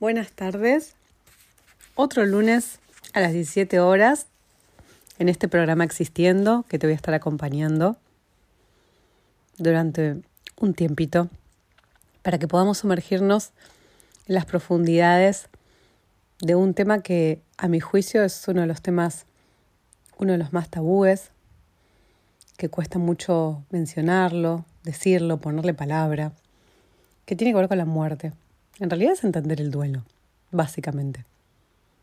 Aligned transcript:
Buenas 0.00 0.32
tardes. 0.32 0.96
Otro 1.94 2.26
lunes 2.26 2.80
a 3.12 3.20
las 3.20 3.32
17 3.32 3.78
horas 3.78 4.26
en 5.20 5.28
este 5.28 5.46
programa 5.46 5.84
Existiendo 5.84 6.64
que 6.68 6.80
te 6.80 6.88
voy 6.88 6.94
a 6.94 6.96
estar 6.96 7.14
acompañando 7.14 7.96
durante 9.56 10.16
un 10.56 10.74
tiempito 10.74 11.28
para 12.22 12.38
que 12.38 12.48
podamos 12.48 12.78
sumergirnos 12.78 13.52
en 14.26 14.34
las 14.34 14.46
profundidades 14.46 15.46
de 16.40 16.56
un 16.56 16.74
tema 16.74 17.00
que 17.00 17.40
a 17.56 17.68
mi 17.68 17.78
juicio 17.78 18.24
es 18.24 18.48
uno 18.48 18.62
de 18.62 18.66
los 18.66 18.82
temas, 18.82 19.26
uno 20.18 20.32
de 20.32 20.38
los 20.38 20.52
más 20.52 20.70
tabúes, 20.70 21.30
que 22.56 22.68
cuesta 22.68 22.98
mucho 22.98 23.62
mencionarlo, 23.70 24.64
decirlo, 24.82 25.36
ponerle 25.38 25.72
palabra, 25.72 26.32
que 27.26 27.36
tiene 27.36 27.52
que 27.52 27.58
ver 27.58 27.68
con 27.68 27.78
la 27.78 27.84
muerte. 27.84 28.32
En 28.80 28.90
realidad 28.90 29.12
es 29.12 29.24
entender 29.24 29.60
el 29.60 29.70
duelo, 29.70 30.04
básicamente. 30.50 31.24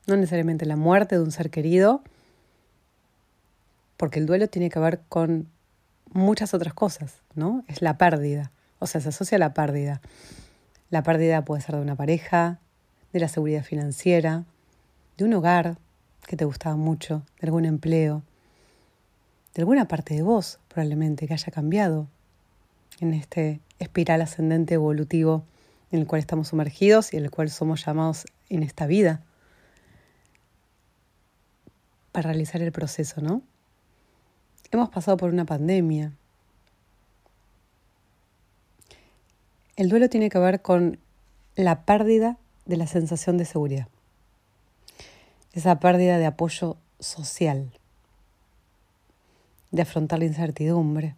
No 0.07 0.15
necesariamente 0.15 0.65
la 0.65 0.77
muerte 0.77 1.15
de 1.15 1.21
un 1.21 1.31
ser 1.31 1.49
querido, 1.49 2.01
porque 3.97 4.19
el 4.19 4.25
duelo 4.25 4.47
tiene 4.47 4.69
que 4.69 4.79
ver 4.79 5.01
con 5.09 5.47
muchas 6.13 6.53
otras 6.53 6.73
cosas, 6.73 7.15
¿no? 7.35 7.63
Es 7.67 7.81
la 7.81 7.97
pérdida, 7.97 8.51
o 8.79 8.87
sea, 8.87 9.01
se 9.01 9.09
asocia 9.09 9.35
a 9.35 9.39
la 9.39 9.53
pérdida. 9.53 10.01
La 10.89 11.03
pérdida 11.03 11.45
puede 11.45 11.61
ser 11.61 11.75
de 11.75 11.81
una 11.81 11.95
pareja, 11.95 12.59
de 13.13 13.19
la 13.19 13.27
seguridad 13.27 13.63
financiera, 13.63 14.45
de 15.17 15.25
un 15.25 15.33
hogar 15.33 15.77
que 16.25 16.37
te 16.37 16.45
gustaba 16.45 16.75
mucho, 16.77 17.23
de 17.39 17.47
algún 17.47 17.65
empleo, 17.65 18.23
de 19.53 19.61
alguna 19.61 19.87
parte 19.87 20.15
de 20.15 20.21
vos 20.21 20.59
probablemente 20.69 21.27
que 21.27 21.33
haya 21.33 21.51
cambiado 21.51 22.07
en 23.01 23.13
este 23.13 23.59
espiral 23.79 24.21
ascendente 24.21 24.75
evolutivo 24.75 25.43
en 25.91 25.99
el 25.99 26.07
cual 26.07 26.19
estamos 26.19 26.49
sumergidos 26.49 27.13
y 27.13 27.17
en 27.17 27.25
el 27.25 27.31
cual 27.31 27.49
somos 27.49 27.85
llamados 27.85 28.25
en 28.49 28.63
esta 28.63 28.85
vida 28.85 29.23
para 32.11 32.29
realizar 32.29 32.61
el 32.61 32.71
proceso, 32.71 33.21
¿no? 33.21 33.41
Hemos 34.71 34.89
pasado 34.89 35.17
por 35.17 35.29
una 35.29 35.45
pandemia. 35.45 36.13
El 39.75 39.89
duelo 39.89 40.09
tiene 40.09 40.29
que 40.29 40.39
ver 40.39 40.61
con 40.61 40.99
la 41.55 41.83
pérdida 41.83 42.37
de 42.65 42.77
la 42.77 42.87
sensación 42.87 43.37
de 43.37 43.45
seguridad, 43.45 43.87
esa 45.53 45.79
pérdida 45.79 46.17
de 46.17 46.25
apoyo 46.25 46.77
social, 46.99 47.71
de 49.71 49.81
afrontar 49.81 50.19
la 50.19 50.25
incertidumbre 50.25 51.15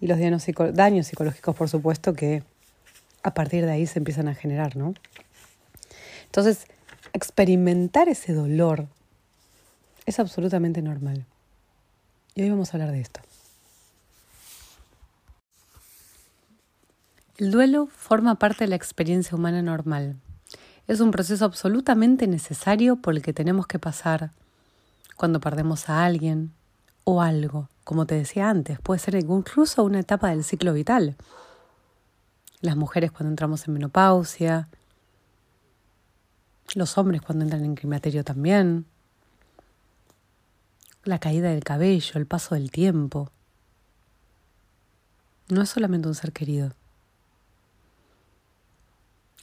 y 0.00 0.06
los 0.06 0.18
daños 0.18 1.06
psicológicos, 1.06 1.54
por 1.54 1.68
supuesto, 1.68 2.14
que 2.14 2.42
a 3.22 3.34
partir 3.34 3.64
de 3.64 3.72
ahí 3.72 3.86
se 3.86 3.98
empiezan 3.98 4.28
a 4.28 4.34
generar, 4.34 4.76
¿no? 4.76 4.94
Entonces, 6.26 6.66
experimentar 7.12 8.08
ese 8.08 8.32
dolor 8.32 8.86
es 10.06 10.18
absolutamente 10.18 10.82
normal. 10.82 11.26
Y 12.34 12.42
hoy 12.42 12.50
vamos 12.50 12.72
a 12.72 12.76
hablar 12.76 12.92
de 12.92 13.00
esto. 13.00 13.20
El 17.38 17.50
duelo 17.50 17.86
forma 17.86 18.36
parte 18.36 18.64
de 18.64 18.68
la 18.68 18.76
experiencia 18.76 19.36
humana 19.36 19.62
normal. 19.62 20.16
Es 20.88 21.00
un 21.00 21.10
proceso 21.10 21.44
absolutamente 21.44 22.26
necesario 22.26 22.96
por 22.96 23.14
el 23.14 23.22
que 23.22 23.32
tenemos 23.32 23.66
que 23.66 23.78
pasar 23.78 24.30
cuando 25.16 25.40
perdemos 25.40 25.88
a 25.88 26.04
alguien 26.04 26.52
o 27.04 27.22
algo. 27.22 27.68
Como 27.84 28.06
te 28.06 28.14
decía 28.14 28.48
antes, 28.48 28.80
puede 28.80 29.00
ser 29.00 29.14
incluso 29.16 29.84
una 29.84 30.00
etapa 30.00 30.30
del 30.30 30.44
ciclo 30.44 30.72
vital 30.72 31.16
las 32.62 32.76
mujeres 32.76 33.10
cuando 33.10 33.30
entramos 33.30 33.66
en 33.66 33.74
menopausia, 33.74 34.68
los 36.74 36.96
hombres 36.96 37.20
cuando 37.20 37.44
entran 37.44 37.64
en 37.64 37.74
climaterio 37.74 38.24
también, 38.24 38.86
la 41.04 41.18
caída 41.18 41.50
del 41.50 41.64
cabello, 41.64 42.12
el 42.14 42.26
paso 42.26 42.54
del 42.54 42.70
tiempo. 42.70 43.30
No 45.48 45.60
es 45.60 45.70
solamente 45.70 46.08
un 46.08 46.14
ser 46.14 46.32
querido. 46.32 46.72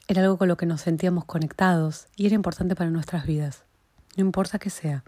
Era 0.07 0.23
algo 0.23 0.37
con 0.37 0.47
lo 0.47 0.57
que 0.57 0.65
nos 0.65 0.81
sentíamos 0.81 1.25
conectados 1.25 2.07
y 2.15 2.25
era 2.25 2.35
importante 2.35 2.75
para 2.75 2.89
nuestras 2.89 3.27
vidas, 3.27 3.63
no 4.15 4.23
importa 4.23 4.57
que 4.57 4.69
sea. 4.69 5.03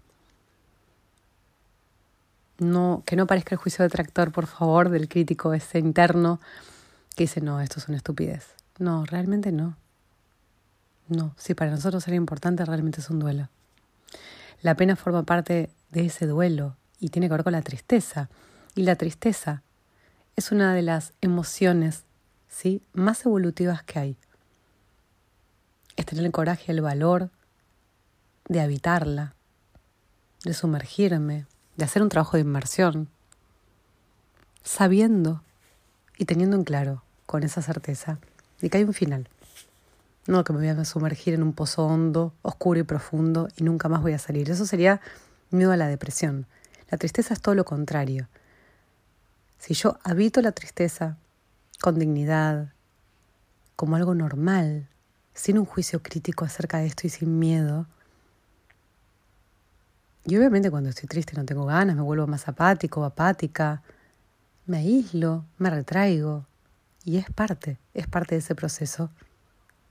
No, 2.59 3.01
que 3.07 3.16
no 3.16 3.25
parezca 3.25 3.55
el 3.55 3.59
juicio 3.59 3.83
detractor, 3.83 4.31
por 4.31 4.45
favor, 4.45 4.89
del 4.89 5.07
crítico 5.07 5.53
ese 5.53 5.79
interno 5.79 6.39
dice, 7.23 7.41
no, 7.41 7.61
esto 7.61 7.79
es 7.79 7.87
una 7.87 7.97
estupidez. 7.97 8.47
No, 8.79 9.05
realmente 9.05 9.51
no. 9.51 9.77
No, 11.07 11.35
si 11.37 11.53
para 11.53 11.71
nosotros 11.71 12.07
era 12.07 12.15
importante, 12.15 12.63
realmente 12.65 13.01
es 13.01 13.09
un 13.09 13.19
duelo. 13.19 13.49
La 14.61 14.75
pena 14.75 14.95
forma 14.95 15.23
parte 15.23 15.69
de 15.89 16.05
ese 16.05 16.25
duelo 16.25 16.77
y 16.99 17.09
tiene 17.09 17.27
que 17.27 17.33
ver 17.33 17.43
con 17.43 17.53
la 17.53 17.61
tristeza. 17.61 18.29
Y 18.75 18.83
la 18.83 18.95
tristeza 18.95 19.63
es 20.35 20.51
una 20.51 20.73
de 20.73 20.81
las 20.81 21.13
emociones 21.21 22.05
¿sí? 22.47 22.81
más 22.93 23.25
evolutivas 23.25 23.83
que 23.83 23.99
hay. 23.99 24.17
Es 25.95 26.05
tener 26.05 26.25
el 26.25 26.31
coraje 26.31 26.71
el 26.71 26.81
valor 26.81 27.29
de 28.47 28.61
habitarla, 28.61 29.35
de 30.45 30.53
sumergirme, 30.53 31.45
de 31.75 31.85
hacer 31.85 32.01
un 32.01 32.09
trabajo 32.09 32.38
de 32.38 32.41
inmersión, 32.41 33.09
sabiendo 34.63 35.43
y 36.17 36.25
teniendo 36.25 36.55
en 36.55 36.63
claro, 36.63 37.03
con 37.31 37.44
esa 37.44 37.62
certeza, 37.62 38.19
de 38.59 38.69
que 38.69 38.78
hay 38.78 38.84
un 38.84 38.94
final. 38.94 39.30
No 40.28 40.44
que 40.44 40.52
me 40.52 40.59
voy 40.59 40.68
a 40.68 40.84
sumergir 40.84 41.34
en 41.34 41.44
un 41.44 41.53
pozo 41.53 41.86
hondo, 41.86 42.34
oscuro 42.42 42.78
y 42.81 42.84
profundo 42.84 43.47
y 43.56 43.64
nunca 43.64 43.88
más 43.88 44.02
voy 44.02 44.12
a 44.12 44.19
salir. 44.19 44.52
Eso 44.52 44.66
sería 44.66 45.00
miedo 45.50 45.72
a 45.72 45.78
la 45.78 45.88
depresión. 45.88 46.46
La 46.90 46.97
tristeza 46.97 47.34
es 47.34 47.40
todo 47.40 47.56
lo 47.56 47.64
contrario. 47.64 48.28
Si 49.59 49.74
yo 49.75 49.97
habito 50.03 50.42
la 50.42 50.52
tristeza 50.52 51.16
con 51.80 51.97
dignidad, 51.97 52.74
como 53.78 53.96
algo 53.96 54.13
normal, 54.13 54.90
sin 55.34 55.58
un 55.58 55.66
juicio 55.66 56.03
crítico 56.03 56.44
acerca 56.44 56.80
de 56.80 56.88
esto 56.88 57.08
y 57.08 57.12
sin 57.12 57.40
miedo, 57.40 57.88
y 60.25 60.36
obviamente 60.36 60.69
cuando 60.69 60.90
estoy 60.90 61.08
triste 61.08 61.38
no 61.38 61.46
tengo 61.46 61.66
ganas, 61.66 61.96
me 61.96 62.02
vuelvo 62.02 62.28
más 62.28 62.50
apático 62.50 63.00
o 63.00 63.06
apática, 63.06 63.84
me 64.66 64.80
aíslo, 64.80 65.46
me 65.59 65.69
retraigo. 65.69 66.50
Y 67.03 67.17
es 67.17 67.29
parte, 67.31 67.79
es 67.94 68.07
parte 68.07 68.35
de 68.35 68.39
ese 68.39 68.56
proceso, 68.56 69.09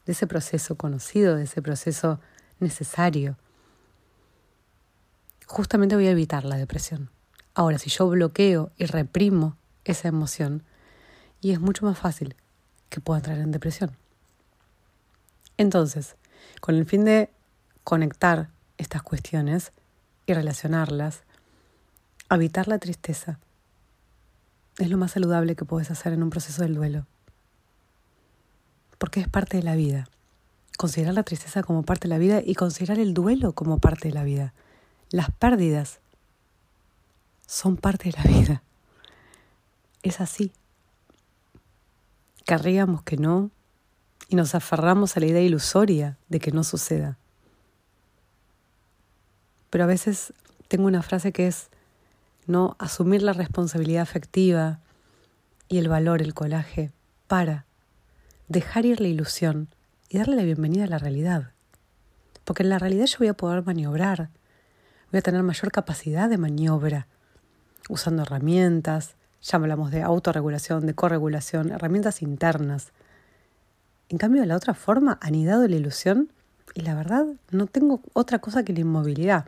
de 0.07 0.13
ese 0.13 0.27
proceso 0.27 0.77
conocido, 0.77 1.37
de 1.37 1.45
ese 1.45 1.61
proceso 1.61 2.21
necesario. 2.61 3.37
Justamente 5.47 5.97
voy 5.97 6.07
a 6.07 6.13
evitar 6.13 6.45
la 6.45 6.57
depresión. 6.57 7.11
Ahora, 7.55 7.79
si 7.79 7.91
yo 7.91 8.09
bloqueo 8.09 8.71
y 8.77 8.87
reprimo 8.87 9.57
esa 9.85 10.09
emoción, 10.09 10.63
y 11.41 11.53
es 11.53 11.61
mucho 11.61 11.85
más 11.85 11.99
fácil 11.99 12.37
que 12.91 13.01
pueda 13.01 13.19
entrar 13.19 13.39
en 13.39 13.51
depresión. 13.51 13.97
Entonces, 15.57 16.17
con 16.61 16.75
el 16.75 16.87
fin 16.87 17.05
de 17.05 17.31
conectar 17.83 18.51
estas 18.79 19.03
cuestiones 19.03 19.73
y 20.27 20.35
relacionarlas, 20.35 21.23
evitar 22.31 22.69
la 22.69 22.79
tristeza, 22.79 23.41
es 24.85 24.91
lo 24.91 24.97
más 24.97 25.13
saludable 25.13 25.57
que 25.57 25.65
puedes 25.65 25.91
hacer 25.91 26.13
en 26.13 26.23
un 26.23 26.31
proceso 26.31 26.63
del 26.63 26.75
duelo. 26.75 27.07
Porque 28.99 29.21
es 29.21 29.29
parte 29.29 29.57
de 29.57 29.63
la 29.63 29.75
vida. 29.75 30.09
Considerar 30.79 31.15
la 31.15 31.23
tristeza 31.23 31.63
como 31.63 31.83
parte 31.83 32.09
de 32.09 32.15
la 32.15 32.19
vida 32.19 32.43
y 32.45 32.55
considerar 32.55 32.99
el 32.99 33.15
duelo 33.15 33.53
como 33.53 33.79
parte 33.79 34.09
de 34.09 34.15
la 34.15 34.25
vida. 34.25 34.55
Las 35.11 35.31
pérdidas 35.31 36.01
son 37.47 37.77
parte 37.77 38.11
de 38.11 38.19
la 38.19 38.23
vida. 38.23 38.63
Es 40.03 40.21
así. 40.21 40.53
Querríamos 42.47 43.03
que 43.03 43.17
no 43.17 43.51
y 44.29 44.37
nos 44.37 44.55
aferramos 44.55 45.17
a 45.17 45.21
la 45.21 45.27
idea 45.27 45.43
ilusoria 45.43 46.17
de 46.29 46.39
que 46.39 46.53
no 46.53 46.65
suceda. 46.65 47.19
Pero 49.71 49.85
a 49.85 49.87
veces 49.89 50.33
tengo 50.69 50.87
una 50.87 51.03
frase 51.03 51.33
que 51.33 51.49
es, 51.49 51.69
no 52.51 52.77
asumir 52.79 53.23
la 53.23 53.33
responsabilidad 53.33 54.03
afectiva 54.03 54.81
y 55.69 55.79
el 55.79 55.89
valor, 55.89 56.21
el 56.21 56.35
colaje, 56.35 56.91
para 57.27 57.65
dejar 58.49 58.85
ir 58.85 59.01
la 59.01 59.09
ilusión 59.09 59.69
y 60.09 60.19
darle 60.19 60.37
la 60.37 60.43
bienvenida 60.43 60.85
a 60.85 60.89
la 60.89 60.99
realidad. 60.99 61.53
Porque 62.45 62.65
en 62.65 62.69
la 62.71 62.79
realidad 62.79 63.07
yo 63.07 63.19
voy 63.19 63.29
a 63.29 63.35
poder 63.35 63.65
maniobrar, 63.65 64.31
voy 65.13 65.19
a 65.19 65.23
tener 65.23 65.43
mayor 65.43 65.71
capacidad 65.71 66.29
de 66.29 66.39
maniobra, 66.39 67.07
usando 67.89 68.23
herramientas, 68.23 69.15
ya 69.43 69.57
hablamos 69.57 69.91
de 69.91 70.03
autorregulación, 70.03 70.87
de 70.87 70.95
corregulación, 70.95 71.71
herramientas 71.71 72.23
internas. 72.23 72.93
En 74.09 74.19
cambio, 74.19 74.43
de 74.43 74.49
la 74.49 74.57
otra 74.57 74.75
forma, 74.75 75.19
anidado 75.23 75.67
la 75.67 75.77
ilusión, 75.77 76.33
y 76.75 76.83
la 76.83 76.95
verdad, 76.95 77.27
no 77.51 77.67
tengo 77.67 78.01
otra 78.13 78.41
cosa 78.41 78.65
que 78.65 78.73
la 78.73 78.81
inmovilidad. 78.81 79.47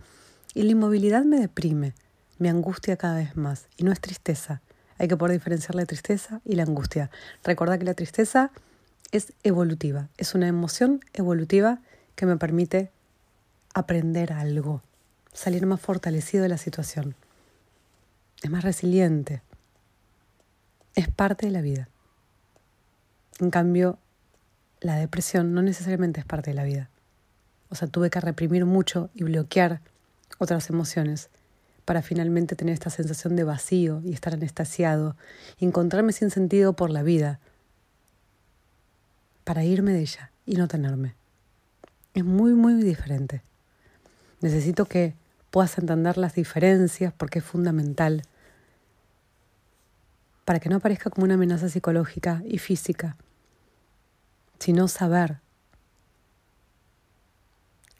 Y 0.54 0.62
la 0.62 0.72
inmovilidad 0.72 1.24
me 1.24 1.38
deprime, 1.38 1.94
me 2.42 2.50
angustia 2.50 2.96
cada 2.96 3.18
vez 3.18 3.36
más. 3.36 3.68
Y 3.76 3.84
no 3.84 3.92
es 3.92 4.00
tristeza. 4.00 4.62
Hay 4.98 5.06
que 5.06 5.16
poder 5.16 5.32
diferenciar 5.32 5.76
la 5.76 5.86
tristeza 5.86 6.40
y 6.44 6.56
la 6.56 6.64
angustia. 6.64 7.08
Recordad 7.44 7.78
que 7.78 7.84
la 7.84 7.94
tristeza 7.94 8.50
es 9.12 9.32
evolutiva, 9.44 10.08
es 10.16 10.34
una 10.34 10.48
emoción 10.48 11.00
evolutiva 11.12 11.78
que 12.16 12.26
me 12.26 12.36
permite 12.36 12.90
aprender 13.74 14.32
algo, 14.32 14.82
salir 15.32 15.66
más 15.66 15.80
fortalecido 15.80 16.42
de 16.42 16.48
la 16.48 16.58
situación. 16.58 17.14
Es 18.42 18.50
más 18.50 18.64
resiliente. 18.64 19.40
Es 20.96 21.08
parte 21.08 21.46
de 21.46 21.52
la 21.52 21.60
vida. 21.60 21.88
En 23.38 23.50
cambio, 23.50 23.98
la 24.80 24.96
depresión 24.96 25.54
no 25.54 25.62
necesariamente 25.62 26.18
es 26.18 26.26
parte 26.26 26.50
de 26.50 26.56
la 26.56 26.64
vida. 26.64 26.90
O 27.68 27.76
sea, 27.76 27.86
tuve 27.86 28.10
que 28.10 28.20
reprimir 28.20 28.64
mucho 28.64 29.10
y 29.14 29.22
bloquear 29.22 29.80
otras 30.38 30.68
emociones 30.70 31.30
para 31.84 32.02
finalmente 32.02 32.56
tener 32.56 32.74
esta 32.74 32.90
sensación 32.90 33.36
de 33.36 33.44
vacío 33.44 34.00
y 34.04 34.12
estar 34.12 34.34
anestasiado 34.34 35.16
y 35.58 35.66
encontrarme 35.66 36.12
sin 36.12 36.30
sentido 36.30 36.74
por 36.74 36.90
la 36.90 37.02
vida, 37.02 37.40
para 39.44 39.64
irme 39.64 39.92
de 39.92 40.00
ella 40.00 40.30
y 40.46 40.54
no 40.54 40.68
tenerme. 40.68 41.14
Es 42.14 42.24
muy, 42.24 42.54
muy 42.54 42.74
diferente. 42.74 43.42
Necesito 44.40 44.86
que 44.86 45.14
puedas 45.50 45.76
entender 45.78 46.18
las 46.18 46.34
diferencias 46.34 47.12
porque 47.12 47.40
es 47.40 47.44
fundamental 47.44 48.22
para 50.44 50.60
que 50.60 50.68
no 50.68 50.76
aparezca 50.76 51.10
como 51.10 51.24
una 51.24 51.34
amenaza 51.34 51.68
psicológica 51.68 52.42
y 52.44 52.58
física, 52.58 53.16
sino 54.58 54.88
saber 54.88 55.40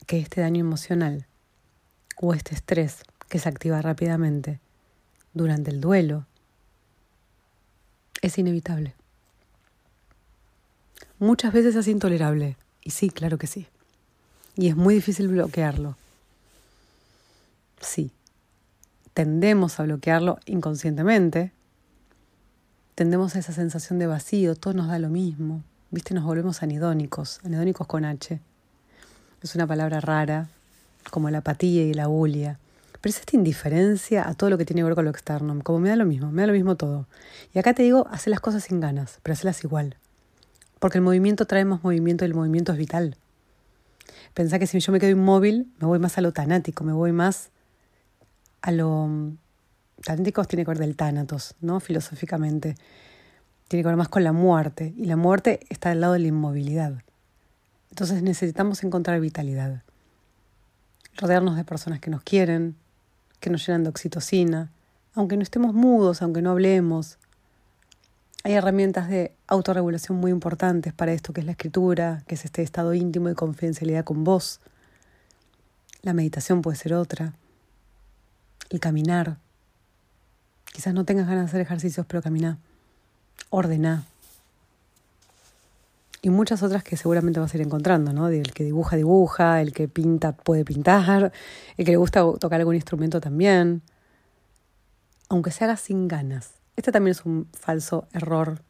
que 0.05 0.19
este 0.19 0.41
daño 0.41 0.59
emocional 0.59 1.27
o 2.17 2.33
este 2.33 2.55
estrés 2.55 3.03
que 3.33 3.39
se 3.39 3.49
activa 3.49 3.81
rápidamente 3.81 4.59
durante 5.33 5.71
el 5.71 5.81
duelo 5.81 6.27
es 8.21 8.37
inevitable. 8.37 8.93
Muchas 11.17 11.51
veces 11.51 11.75
es 11.75 11.87
intolerable, 11.87 12.57
y 12.83 12.91
sí, 12.91 13.09
claro 13.09 13.39
que 13.39 13.47
sí. 13.47 13.65
Y 14.55 14.67
es 14.67 14.75
muy 14.75 14.93
difícil 14.93 15.29
bloquearlo. 15.29 15.97
Sí, 17.81 18.11
tendemos 19.15 19.79
a 19.79 19.83
bloquearlo 19.83 20.37
inconscientemente, 20.45 21.51
tendemos 22.93 23.35
a 23.35 23.39
esa 23.39 23.51
sensación 23.51 23.97
de 23.97 24.05
vacío, 24.05 24.55
todo 24.55 24.75
nos 24.75 24.89
da 24.89 24.99
lo 24.99 25.09
mismo, 25.09 25.63
viste, 25.89 26.13
nos 26.13 26.23
volvemos 26.23 26.61
anidónicos, 26.61 27.39
anidónicos 27.43 27.87
con 27.87 28.05
H. 28.05 28.39
Es 29.41 29.55
una 29.55 29.65
palabra 29.65 30.01
rara, 30.01 30.49
como 31.09 31.31
la 31.31 31.39
apatía 31.39 31.83
y 31.83 31.95
la 31.95 32.05
bulia. 32.05 32.59
Pero 33.03 33.09
es 33.11 33.19
esta 33.19 33.35
indiferencia 33.35 34.25
a 34.29 34.33
todo 34.33 34.49
lo 34.49 34.57
que 34.57 34.63
tiene 34.63 34.79
que 34.79 34.85
ver 34.85 34.95
con 34.95 35.03
lo 35.03 35.11
externo, 35.11 35.59
como 35.61 35.79
me 35.79 35.89
da 35.89 35.97
lo 35.97 36.05
mismo, 36.05 36.31
me 36.31 36.43
da 36.43 36.47
lo 36.47 36.53
mismo 36.53 36.77
todo. 36.77 37.05
Y 37.53 37.59
acá 37.59 37.73
te 37.73 37.83
digo, 37.83 38.07
hacer 38.09 38.31
las 38.31 38.39
cosas 38.39 38.63
sin 38.63 38.79
ganas, 38.79 39.19
pero 39.21 39.33
hacerlas 39.33 39.61
igual. 39.65 39.97
Porque 40.79 40.99
el 40.99 41.03
movimiento 41.03 41.45
trae 41.45 41.65
más 41.65 41.83
movimiento 41.83 42.23
y 42.23 42.27
el 42.27 42.33
movimiento 42.33 42.71
es 42.71 42.77
vital. 42.77 43.17
Pensá 44.33 44.57
que 44.57 44.67
si 44.67 44.79
yo 44.79 44.93
me 44.93 45.01
quedo 45.01 45.11
inmóvil, 45.11 45.69
me 45.81 45.87
voy 45.87 45.99
más 45.99 46.17
a 46.17 46.21
lo 46.21 46.31
tanático, 46.31 46.85
me 46.85 46.93
voy 46.93 47.11
más 47.11 47.49
a 48.61 48.71
lo... 48.71 49.09
Tanáticos 50.01 50.47
tiene 50.47 50.63
que 50.63 50.69
ver 50.69 50.79
del 50.79 50.95
tánatos, 50.95 51.55
¿no? 51.59 51.81
Filosóficamente. 51.81 52.77
Tiene 53.67 53.83
que 53.83 53.87
ver 53.87 53.97
más 53.97 54.07
con 54.07 54.23
la 54.23 54.31
muerte. 54.31 54.93
Y 54.95 55.07
la 55.07 55.17
muerte 55.17 55.59
está 55.67 55.89
del 55.89 55.99
lado 55.99 56.13
de 56.13 56.19
la 56.19 56.27
inmovilidad. 56.27 57.03
Entonces 57.89 58.23
necesitamos 58.23 58.81
encontrar 58.85 59.19
vitalidad. 59.19 59.83
Rodearnos 61.17 61.57
de 61.57 61.65
personas 61.65 61.99
que 61.99 62.09
nos 62.09 62.23
quieren, 62.23 62.77
que 63.43 63.49
nos 63.49 63.67
llenan 63.67 63.83
de 63.83 63.89
oxitocina, 63.89 64.71
aunque 65.13 65.35
no 65.35 65.43
estemos 65.43 65.73
mudos, 65.73 66.21
aunque 66.21 66.41
no 66.41 66.51
hablemos. 66.51 67.17
Hay 68.45 68.53
herramientas 68.53 69.09
de 69.09 69.33
autorregulación 69.47 70.17
muy 70.17 70.31
importantes 70.31 70.93
para 70.93 71.11
esto, 71.11 71.33
que 71.33 71.41
es 71.41 71.45
la 71.45 71.51
escritura, 71.51 72.23
que 72.25 72.35
es 72.35 72.45
este 72.45 72.61
estado 72.61 72.93
íntimo 72.93 73.27
de 73.27 73.35
confidencialidad 73.35 74.05
con 74.05 74.23
vos. 74.23 74.61
La 76.03 76.13
meditación 76.13 76.61
puede 76.61 76.77
ser 76.77 76.93
otra. 76.93 77.33
El 78.69 78.79
caminar. 78.79 79.37
Quizás 80.71 80.93
no 80.93 81.03
tengas 81.03 81.27
ganas 81.27 81.43
de 81.43 81.49
hacer 81.49 81.61
ejercicios, 81.61 82.05
pero 82.07 82.21
camina. 82.21 82.59
Ordena 83.49 84.05
y 86.25 86.29
muchas 86.29 86.63
otras 86.63 86.85
que 86.85 86.95
seguramente 86.95 87.41
vas 87.41 87.53
a 87.53 87.57
ir 87.57 87.63
encontrando, 87.63 88.13
¿no? 88.13 88.29
El 88.29 88.53
que 88.53 88.63
dibuja, 88.63 88.95
dibuja, 88.95 89.61
el 89.61 89.73
que 89.73 89.89
pinta 89.89 90.31
puede 90.31 90.63
pintar, 90.63 91.33
el 91.75 91.85
que 91.85 91.91
le 91.91 91.97
gusta 91.97 92.21
tocar 92.39 92.61
algún 92.61 92.75
instrumento 92.75 93.19
también, 93.19 93.81
aunque 95.27 95.51
se 95.51 95.65
haga 95.65 95.75
sin 95.75 96.07
ganas. 96.07 96.53
Este 96.77 96.93
también 96.93 97.11
es 97.11 97.25
un 97.25 97.49
falso 97.51 98.07
error 98.13 98.61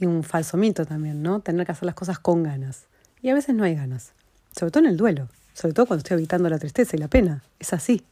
y 0.00 0.06
un 0.06 0.24
falso 0.24 0.56
mito 0.56 0.84
también, 0.84 1.22
¿no? 1.22 1.38
Tener 1.38 1.64
que 1.64 1.70
hacer 1.70 1.86
las 1.86 1.94
cosas 1.94 2.18
con 2.18 2.42
ganas. 2.42 2.86
Y 3.22 3.28
a 3.28 3.34
veces 3.34 3.54
no 3.54 3.62
hay 3.62 3.76
ganas, 3.76 4.12
sobre 4.50 4.72
todo 4.72 4.82
en 4.82 4.90
el 4.90 4.96
duelo, 4.96 5.28
sobre 5.54 5.72
todo 5.72 5.86
cuando 5.86 6.00
estoy 6.00 6.16
evitando 6.16 6.50
la 6.50 6.58
tristeza 6.58 6.96
y 6.96 6.98
la 6.98 7.06
pena. 7.06 7.44
Es 7.60 7.72
así. 7.72 8.04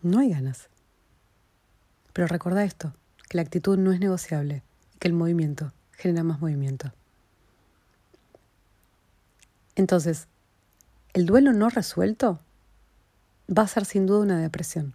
No 0.00 0.20
hay 0.20 0.30
ganas. 0.30 0.70
Pero 2.14 2.26
recuerda 2.26 2.64
esto, 2.64 2.94
que 3.28 3.36
la 3.36 3.42
actitud 3.42 3.76
no 3.76 3.92
es 3.92 4.00
negociable 4.00 4.62
y 4.94 4.98
que 4.98 5.08
el 5.08 5.14
movimiento 5.14 5.72
genera 5.92 6.24
más 6.24 6.40
movimiento. 6.40 6.90
Entonces, 9.74 10.28
el 11.14 11.26
duelo 11.26 11.52
no 11.52 11.68
resuelto 11.68 12.40
va 13.48 13.62
a 13.62 13.68
ser 13.68 13.84
sin 13.84 14.06
duda 14.06 14.20
una 14.20 14.38
depresión, 14.40 14.94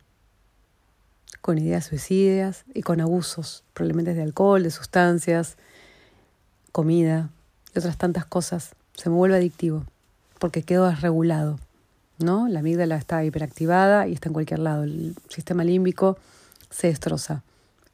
con 1.42 1.58
ideas 1.58 1.86
suicidas 1.86 2.66
y 2.74 2.82
con 2.82 3.02
abusos, 3.02 3.64
probablemente 3.74 4.14
de 4.14 4.24
alcohol, 4.24 4.64
de 4.64 4.72
sustancias, 4.72 5.58
comida 6.72 7.30
y 7.74 7.80
otras 7.80 7.98
tantas 7.98 8.26
cosas. 8.26 8.76
Se 8.94 9.10
me 9.10 9.16
vuelve 9.16 9.38
adictivo 9.38 9.86
porque 10.40 10.64
quedo 10.64 10.88
desregulado. 10.88 11.60
¿no? 12.20 12.48
La 12.48 12.60
amígdala 12.60 12.96
está 12.96 13.24
hiperactivada 13.24 14.08
y 14.08 14.14
está 14.14 14.30
en 14.30 14.34
cualquier 14.34 14.60
lado. 14.60 14.84
El 14.84 15.16
sistema 15.30 15.64
límbico 15.64 16.18
se 16.70 16.88
destroza. 16.88 17.44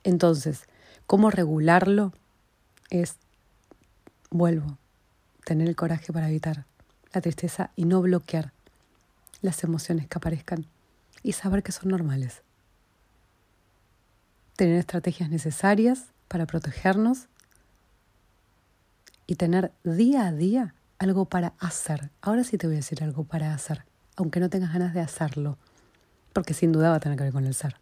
Entonces, 0.03 0.63
¿cómo 1.07 1.29
regularlo? 1.29 2.13
Es, 2.89 3.15
vuelvo, 4.29 4.77
tener 5.45 5.68
el 5.68 5.75
coraje 5.75 6.13
para 6.13 6.29
evitar 6.29 6.65
la 7.13 7.21
tristeza 7.21 7.71
y 7.75 7.86
no 7.86 8.01
bloquear 8.01 8.51
las 9.42 9.63
emociones 9.63 10.07
que 10.07 10.18
aparezcan 10.18 10.65
y 11.21 11.33
saber 11.33 11.63
que 11.63 11.71
son 11.71 11.89
normales. 11.89 12.42
Tener 14.56 14.77
estrategias 14.77 15.30
necesarias 15.30 16.06
para 16.27 16.45
protegernos 16.45 17.27
y 19.27 19.36
tener 19.36 19.71
día 19.83 20.27
a 20.27 20.31
día 20.31 20.75
algo 21.00 21.25
para 21.25 21.54
hacer. 21.60 22.10
Ahora 22.22 22.43
sí 22.43 22.58
te 22.58 22.67
voy 22.67 22.75
a 22.75 22.79
decir 22.79 23.03
algo 23.03 23.24
para 23.24 23.53
hacer, 23.53 23.84
aunque 24.15 24.39
no 24.39 24.50
tengas 24.50 24.74
ganas 24.74 24.93
de 24.93 25.01
hacerlo, 25.01 25.58
porque 26.34 26.53
sin 26.53 26.72
duda 26.72 26.89
va 26.89 26.96
a 26.96 27.00
tener 27.00 27.17
que 27.17 27.25
ver 27.25 27.34
con 27.34 27.46
el 27.46 27.53
ser, 27.53 27.75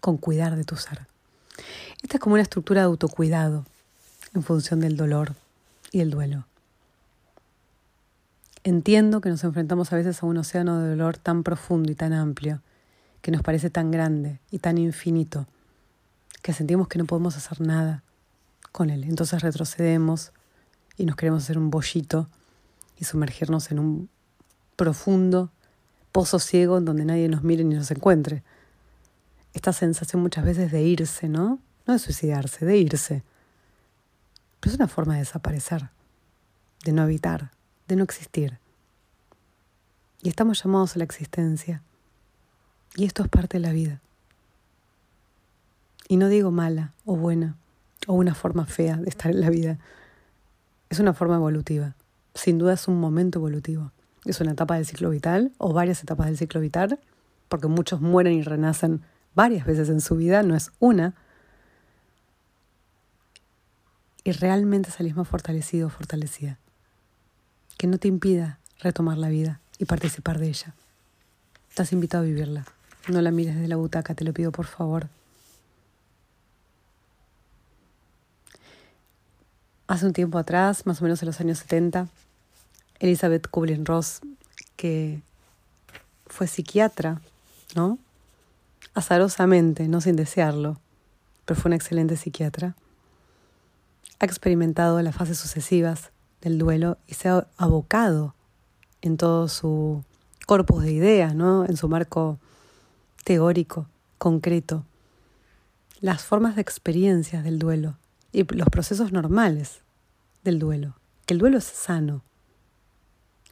con 0.00 0.16
cuidar 0.16 0.56
de 0.56 0.64
tu 0.64 0.76
ser. 0.76 1.06
Esta 2.02 2.16
es 2.16 2.20
como 2.20 2.34
una 2.34 2.42
estructura 2.42 2.82
de 2.82 2.86
autocuidado 2.86 3.66
en 4.34 4.42
función 4.42 4.80
del 4.80 4.96
dolor 4.96 5.34
y 5.90 6.00
el 6.00 6.10
duelo. 6.10 6.46
Entiendo 8.62 9.22
que 9.22 9.30
nos 9.30 9.42
enfrentamos 9.42 9.90
a 9.90 9.96
veces 9.96 10.22
a 10.22 10.26
un 10.26 10.36
océano 10.36 10.80
de 10.80 10.90
dolor 10.90 11.16
tan 11.16 11.44
profundo 11.44 11.90
y 11.90 11.94
tan 11.94 12.12
amplio, 12.12 12.60
que 13.22 13.30
nos 13.30 13.42
parece 13.42 13.70
tan 13.70 13.90
grande 13.90 14.38
y 14.50 14.58
tan 14.58 14.76
infinito, 14.76 15.46
que 16.42 16.52
sentimos 16.52 16.86
que 16.86 16.98
no 16.98 17.06
podemos 17.06 17.38
hacer 17.38 17.62
nada 17.62 18.02
con 18.70 18.90
él. 18.90 19.04
Entonces 19.04 19.40
retrocedemos 19.40 20.32
y 20.98 21.06
nos 21.06 21.16
queremos 21.16 21.44
hacer 21.44 21.56
un 21.56 21.70
bollito 21.70 22.28
y 22.98 23.04
sumergirnos 23.04 23.70
en 23.70 23.78
un 23.78 24.10
profundo 24.76 25.50
pozo 26.12 26.38
ciego 26.38 26.76
en 26.76 26.84
donde 26.84 27.06
nadie 27.06 27.30
nos 27.30 27.42
mire 27.42 27.64
ni 27.64 27.76
nos 27.76 27.90
encuentre. 27.90 28.42
Esta 29.54 29.72
sensación 29.72 30.20
muchas 30.20 30.44
veces 30.44 30.70
de 30.70 30.82
irse, 30.82 31.30
¿no? 31.30 31.60
No 31.86 31.94
de 31.94 31.98
suicidarse, 31.98 32.66
de 32.66 32.76
irse. 32.76 33.22
Pero 34.60 34.70
es 34.70 34.78
una 34.78 34.88
forma 34.88 35.14
de 35.14 35.20
desaparecer, 35.20 35.88
de 36.84 36.92
no 36.92 37.00
habitar 37.00 37.52
de 37.90 37.96
no 37.96 38.04
existir. 38.04 38.58
Y 40.22 40.28
estamos 40.28 40.62
llamados 40.62 40.94
a 40.94 40.98
la 40.98 41.04
existencia. 41.04 41.82
Y 42.94 43.04
esto 43.04 43.22
es 43.22 43.28
parte 43.28 43.58
de 43.58 43.66
la 43.66 43.72
vida. 43.72 44.00
Y 46.08 46.16
no 46.16 46.28
digo 46.28 46.50
mala 46.50 46.92
o 47.04 47.16
buena 47.16 47.56
o 48.06 48.14
una 48.14 48.34
forma 48.34 48.64
fea 48.66 48.96
de 48.96 49.08
estar 49.08 49.30
en 49.30 49.40
la 49.40 49.50
vida. 49.50 49.78
Es 50.88 51.00
una 51.00 51.14
forma 51.14 51.36
evolutiva. 51.36 51.94
Sin 52.34 52.58
duda 52.58 52.74
es 52.74 52.88
un 52.88 52.98
momento 52.98 53.40
evolutivo. 53.40 53.92
Es 54.24 54.40
una 54.40 54.52
etapa 54.52 54.76
del 54.76 54.86
ciclo 54.86 55.10
vital 55.10 55.52
o 55.58 55.72
varias 55.72 56.02
etapas 56.02 56.26
del 56.26 56.38
ciclo 56.38 56.60
vital, 56.60 57.00
porque 57.48 57.66
muchos 57.66 58.00
mueren 58.00 58.34
y 58.34 58.42
renacen 58.42 59.02
varias 59.34 59.66
veces 59.66 59.88
en 59.88 60.00
su 60.00 60.16
vida, 60.16 60.42
no 60.42 60.54
es 60.54 60.70
una. 60.78 61.14
Y 64.22 64.32
realmente 64.32 64.90
salís 64.90 65.16
más 65.16 65.26
fortalecido 65.26 65.88
o 65.88 65.90
fortalecida 65.90 66.58
que 67.80 67.86
no 67.86 67.96
te 67.96 68.08
impida 68.08 68.58
retomar 68.80 69.16
la 69.16 69.30
vida 69.30 69.58
y 69.78 69.86
participar 69.86 70.38
de 70.38 70.48
ella. 70.48 70.74
Estás 71.70 71.94
invitado 71.94 72.24
a 72.24 72.26
vivirla. 72.26 72.66
No 73.08 73.22
la 73.22 73.30
mires 73.30 73.54
desde 73.54 73.68
la 73.68 73.76
butaca, 73.76 74.14
te 74.14 74.22
lo 74.22 74.34
pido 74.34 74.52
por 74.52 74.66
favor. 74.66 75.08
hace 79.86 80.04
un 80.04 80.12
tiempo 80.12 80.36
atrás, 80.36 80.84
más 80.84 81.00
o 81.00 81.04
menos 81.04 81.22
en 81.22 81.26
los 81.26 81.40
años 81.40 81.56
70, 81.58 82.06
Elizabeth 82.98 83.48
Kubler-Ross, 83.48 84.20
que 84.76 85.22
fue 86.26 86.48
psiquiatra, 86.48 87.22
¿no? 87.74 87.98
Azarosamente, 88.92 89.88
no 89.88 90.02
sin 90.02 90.16
desearlo, 90.16 90.78
pero 91.46 91.58
fue 91.58 91.70
una 91.70 91.76
excelente 91.76 92.18
psiquiatra, 92.18 92.76
ha 94.18 94.24
experimentado 94.26 95.00
las 95.00 95.16
fases 95.16 95.38
sucesivas 95.38 96.10
del 96.40 96.58
duelo 96.58 96.98
y 97.06 97.14
se 97.14 97.28
ha 97.28 97.46
abocado 97.56 98.34
en 99.02 99.16
todo 99.16 99.48
su 99.48 100.04
corpus 100.46 100.82
de 100.82 100.92
ideas, 100.92 101.34
¿no? 101.34 101.64
En 101.64 101.76
su 101.76 101.88
marco 101.88 102.38
teórico, 103.24 103.86
concreto, 104.18 104.84
las 106.00 106.22
formas 106.22 106.56
de 106.56 106.62
experiencias 106.62 107.44
del 107.44 107.58
duelo 107.58 107.96
y 108.32 108.44
los 108.54 108.68
procesos 108.68 109.12
normales 109.12 109.80
del 110.44 110.58
duelo. 110.58 110.96
Que 111.26 111.34
el 111.34 111.40
duelo 111.40 111.58
es 111.58 111.64
sano 111.64 112.22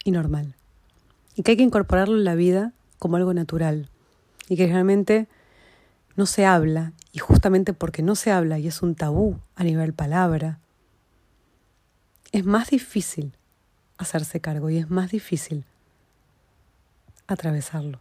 y 0.04 0.10
normal. 0.10 0.54
Y 1.34 1.42
que 1.42 1.52
hay 1.52 1.56
que 1.56 1.62
incorporarlo 1.62 2.16
en 2.16 2.24
la 2.24 2.34
vida 2.34 2.72
como 2.98 3.16
algo 3.16 3.34
natural. 3.34 3.90
Y 4.48 4.56
que 4.56 4.66
realmente 4.66 5.28
no 6.16 6.26
se 6.26 6.46
habla. 6.46 6.92
Y 7.12 7.18
justamente 7.18 7.72
porque 7.72 8.02
no 8.02 8.16
se 8.16 8.32
habla 8.32 8.58
y 8.58 8.66
es 8.66 8.82
un 8.82 8.94
tabú 8.94 9.38
a 9.54 9.64
nivel 9.64 9.92
palabra, 9.92 10.58
es 12.32 12.44
más 12.44 12.70
difícil 12.70 13.32
hacerse 13.96 14.40
cargo 14.40 14.70
y 14.70 14.78
es 14.78 14.90
más 14.90 15.10
difícil 15.10 15.64
atravesarlo. 17.26 18.00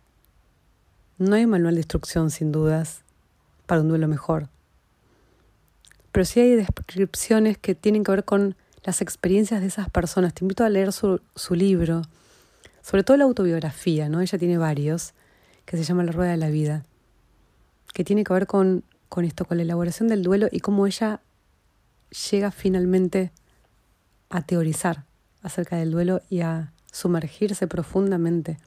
No 1.18 1.36
hay 1.36 1.48
manual 1.48 1.76
de 1.76 1.82
instrucción, 1.82 2.30
sin 2.30 2.52
dudas, 2.52 3.02
para 3.66 3.82
un 3.82 3.90
duelo 3.90 4.08
mejor 4.08 4.50
pero 6.18 6.26
sí 6.26 6.40
hay 6.40 6.56
descripciones 6.56 7.60
que 7.60 7.76
tienen 7.76 8.04
que 8.04 8.10
ver 8.10 8.26
con 8.26 8.56
las 8.84 9.02
experiencias 9.02 9.62
de 9.62 9.68
esas 9.68 9.88
personas. 9.92 10.34
Te 10.34 10.44
invito 10.44 10.64
a 10.64 10.70
leer 10.70 10.92
su, 10.92 11.22
su 11.36 11.54
libro, 11.54 12.02
sobre 12.82 13.04
todo 13.04 13.18
la 13.18 13.26
autobiografía, 13.26 14.10
¿no? 14.10 14.22
Ella 14.22 14.40
tiene 14.40 14.58
varios, 14.58 15.14
que 15.66 15.78
se 15.78 15.84
llama 15.84 16.04
La 16.04 16.12
Rueda 16.12 16.32
de 16.32 16.38
la 16.38 16.50
Vida, 16.50 16.86
que 17.94 18.04
tiene 18.04 18.24
que 18.24 18.34
ver 18.34 18.48
con, 18.48 18.84
con 19.10 19.26
esto, 19.26 19.46
con 19.46 19.58
la 19.58 19.64
elaboración 19.64 20.08
del 20.08 20.24
duelo 20.24 20.48
y 20.52 20.60
cómo 20.60 20.88
ella 20.88 21.22
llega 22.32 22.50
finalmente 22.50 23.30
a 23.30 23.32
teorizar 24.46 25.06
acerca 25.42 25.78
del 25.78 25.92
duelo 25.92 26.22
y 26.30 26.42
a 26.42 26.74
sumergirse 26.92 27.68
profundamente 27.68 28.58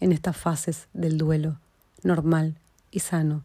en 0.00 0.12
estas 0.12 0.36
fases 0.36 0.88
del 0.92 1.18
duelo 1.18 1.58
normal 2.02 2.56
y 2.90 3.00
sano 3.00 3.44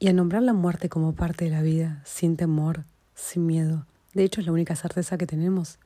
y 0.00 0.08
a 0.08 0.12
nombrar 0.14 0.42
la 0.42 0.54
muerte 0.54 0.88
como 0.88 1.14
parte 1.14 1.44
de 1.44 1.50
la 1.50 1.60
vida, 1.60 2.00
sin 2.06 2.36
temor, 2.36 2.84
sin 3.14 3.46
miedo. 3.46 3.86
De 4.14 4.24
hecho, 4.24 4.40
es 4.40 4.46
la 4.46 4.52
única 4.52 4.74
certeza 4.74 5.18
que 5.18 5.26
tenemos. 5.26 5.78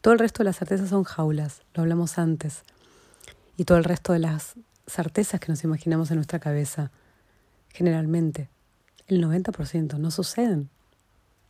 Todo 0.00 0.14
el 0.14 0.18
resto 0.18 0.38
de 0.38 0.46
las 0.46 0.56
certezas 0.56 0.88
son 0.88 1.04
jaulas, 1.04 1.60
lo 1.74 1.82
hablamos 1.82 2.18
antes. 2.18 2.62
Y 3.58 3.64
todo 3.64 3.76
el 3.76 3.84
resto 3.84 4.14
de 4.14 4.20
las 4.20 4.54
certezas 4.86 5.38
que 5.38 5.52
nos 5.52 5.62
imaginamos 5.64 6.10
en 6.10 6.16
nuestra 6.16 6.38
cabeza, 6.38 6.90
generalmente, 7.68 8.48
el 9.06 9.22
90% 9.22 9.98
no 9.98 10.10
suceden. 10.10 10.70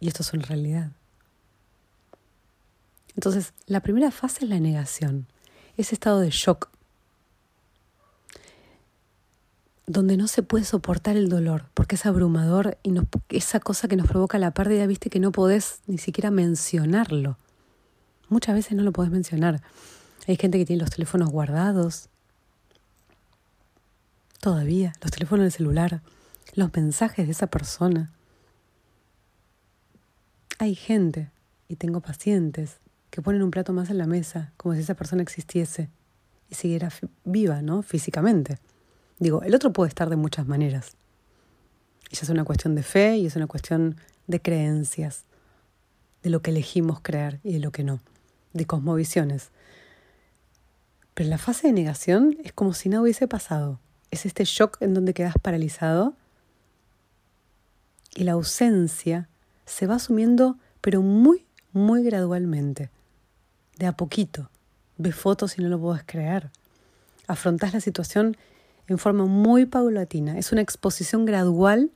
Y 0.01 0.09
esto 0.09 0.23
es 0.23 0.33
una 0.33 0.45
realidad. 0.45 0.91
Entonces, 3.15 3.53
la 3.67 3.81
primera 3.81 4.11
fase 4.11 4.45
es 4.45 4.51
la 4.51 4.61
negación, 4.61 5.27
ese 5.77 5.95
estado 5.95 6.21
de 6.21 6.31
shock 6.31 6.73
donde 9.87 10.17
no 10.17 10.29
se 10.29 10.43
puede 10.43 10.65
soportar 10.65 11.17
el 11.17 11.29
dolor, 11.29 11.67
porque 11.75 11.97
es 11.97 12.07
abrumador 12.07 12.79
y 12.83 12.95
esa 13.29 13.61
cosa 13.61 13.89
que 13.89 13.97
nos 13.97 14.07
provoca 14.07 14.39
la 14.39 14.53
pérdida, 14.53 14.87
viste 14.87 15.11
que 15.11 15.21
no 15.21 15.33
podés 15.33 15.81
ni 15.87 15.99
siquiera 15.99 16.31
mencionarlo. 16.31 17.37
Muchas 18.29 18.55
veces 18.55 18.77
no 18.77 18.83
lo 18.85 18.93
podés 18.93 19.11
mencionar. 19.11 19.63
Hay 20.27 20.37
gente 20.37 20.59
que 20.59 20.65
tiene 20.65 20.83
los 20.83 20.91
teléfonos 20.91 21.31
guardados. 21.31 22.09
Todavía, 24.41 24.93
los 25.03 25.11
teléfonos 25.11 25.45
del 25.45 25.53
celular, 25.53 26.01
los 26.55 26.73
mensajes 26.75 27.27
de 27.27 27.33
esa 27.33 27.49
persona. 27.49 28.11
Hay 30.59 30.75
gente, 30.75 31.31
y 31.69 31.77
tengo 31.77 32.01
pacientes, 32.01 32.79
que 33.13 33.21
ponen 33.21 33.43
un 33.43 33.51
plato 33.51 33.75
más 33.75 33.91
en 33.91 33.99
la 33.99 34.07
mesa, 34.07 34.55
como 34.57 34.75
si 34.75 34.81
esa 34.81 34.95
persona 34.95 35.21
existiese 35.21 35.91
y 36.49 36.55
siguiera 36.55 36.91
viva, 37.25 37.61
¿no? 37.61 37.83
Físicamente. 37.83 38.59
Digo, 39.19 39.43
el 39.43 39.55
otro 39.55 39.71
puede 39.71 39.91
estar 39.91 40.09
de 40.09 40.17
muchas 40.17 40.47
maneras. 40.47 40.97
Y 42.11 42.17
ya 42.17 42.23
es 42.23 42.31
una 42.31 42.45
cuestión 42.45 42.75
de 42.75 42.83
fe 42.83 43.19
y 43.19 43.27
es 43.27 43.37
una 43.37 43.47
cuestión 43.47 43.97
de 44.29 44.41
creencias, 44.41 45.25
de 46.23 46.31
lo 46.31 46.41
que 46.41 46.53
elegimos 46.53 47.01
creer 47.03 47.39
y 47.45 47.53
de 47.53 47.59
lo 47.59 47.71
que 47.71 47.85
no, 47.85 48.01
de 48.55 48.65
cosmovisiones. 48.65 49.51
Pero 51.13 51.29
la 51.29 51.37
fase 51.37 51.67
de 51.67 51.75
negación 51.75 52.39
es 52.43 52.55
como 52.55 52.73
si 52.73 52.89
nada 52.89 53.03
hubiese 53.03 53.29
pasado. 53.29 53.79
Es 54.11 54.25
este 54.25 54.47
shock 54.47 54.79
en 54.81 54.95
donde 54.95 55.13
quedas 55.13 55.35
paralizado 55.41 56.15
y 58.15 58.25
la 58.25 58.33
ausencia 58.33 59.29
se 59.67 59.87
va 59.87 59.97
asumiendo, 59.97 60.57
pero 60.81 61.03
muy, 61.03 61.45
muy 61.75 62.03
gradualmente, 62.03 62.91
de 63.83 63.89
a 63.89 63.97
poquito. 63.97 64.49
Ves 64.97 65.17
fotos 65.17 65.59
y 65.59 65.61
no 65.61 65.69
lo 65.69 65.81
puedes 65.81 66.05
creer. 66.05 66.51
Afrontás 67.27 67.75
la 67.75 67.81
situación 67.81 68.37
en 68.87 68.97
forma 68.97 69.25
muy 69.27 69.67
paulatina. 69.67 70.39
Es 70.39 70.53
una 70.53 70.61
exposición 70.61 71.25
gradual 71.25 71.91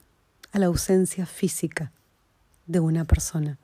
a 0.51 0.59
la 0.59 0.67
ausencia 0.67 1.27
física 1.27 1.93
de 2.67 2.81
una 2.81 3.05
persona. 3.05 3.57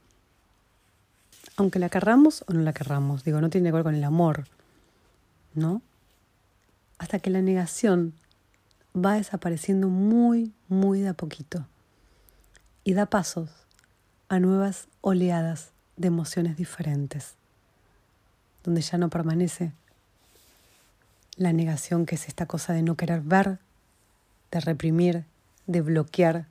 Aunque 1.56 1.80
la 1.80 1.88
querramos 1.88 2.44
o 2.46 2.52
no 2.52 2.60
la 2.60 2.72
querramos, 2.72 3.24
digo, 3.24 3.40
no 3.40 3.50
tiene 3.50 3.70
que 3.70 3.72
ver 3.72 3.82
con 3.82 3.96
el 3.96 4.04
amor, 4.04 4.44
¿no? 5.54 5.82
Hasta 6.98 7.18
que 7.18 7.30
la 7.30 7.42
negación 7.42 8.14
va 8.94 9.14
desapareciendo 9.14 9.88
muy, 9.88 10.52
muy 10.68 11.00
de 11.00 11.08
a 11.08 11.14
poquito 11.14 11.66
y 12.84 12.94
da 12.94 13.06
pasos 13.06 13.50
a 14.28 14.38
nuevas 14.38 14.86
oleadas 15.00 15.72
de 15.96 16.06
emociones 16.06 16.56
diferentes, 16.56 17.34
donde 18.64 18.80
ya 18.80 18.98
no 18.98 19.08
permanece 19.08 19.72
la 21.36 21.52
negación 21.52 22.06
que 22.06 22.14
es 22.14 22.28
esta 22.28 22.46
cosa 22.46 22.72
de 22.72 22.82
no 22.82 22.96
querer 22.96 23.20
ver, 23.20 23.58
de 24.50 24.60
reprimir, 24.60 25.24
de 25.66 25.80
bloquear, 25.80 26.46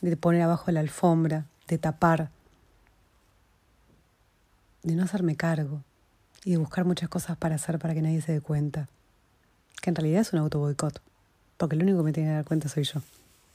de 0.00 0.16
poner 0.16 0.42
abajo 0.42 0.70
la 0.70 0.80
alfombra, 0.80 1.46
de 1.68 1.78
tapar, 1.78 2.30
de 4.82 4.94
no 4.94 5.04
hacerme 5.04 5.36
cargo 5.36 5.82
y 6.44 6.52
de 6.52 6.56
buscar 6.56 6.84
muchas 6.84 7.08
cosas 7.08 7.36
para 7.36 7.56
hacer 7.56 7.78
para 7.78 7.94
que 7.94 8.02
nadie 8.02 8.22
se 8.22 8.32
dé 8.32 8.40
cuenta. 8.40 8.88
Que 9.82 9.90
en 9.90 9.96
realidad 9.96 10.20
es 10.20 10.32
un 10.32 10.40
auto 10.40 10.58
boicot, 10.58 11.00
porque 11.56 11.76
el 11.76 11.82
único 11.82 11.98
que 11.98 12.04
me 12.04 12.12
tiene 12.12 12.30
que 12.30 12.34
dar 12.34 12.44
cuenta 12.44 12.68
soy 12.68 12.84
yo. 12.84 13.00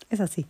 Es 0.09 0.19
así. 0.19 0.45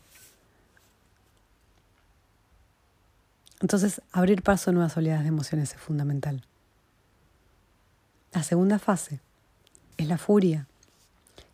Entonces, 3.62 4.02
abrir 4.12 4.42
paso 4.42 4.70
a 4.70 4.74
nuevas 4.74 4.96
oleadas 4.98 5.24
de 5.24 5.30
emociones 5.30 5.74
es 5.74 5.80
fundamental. 5.80 6.44
La 8.36 8.44
segunda 8.44 8.80
fase 8.80 9.22
es 9.96 10.10
la 10.10 10.18
furia, 10.18 10.68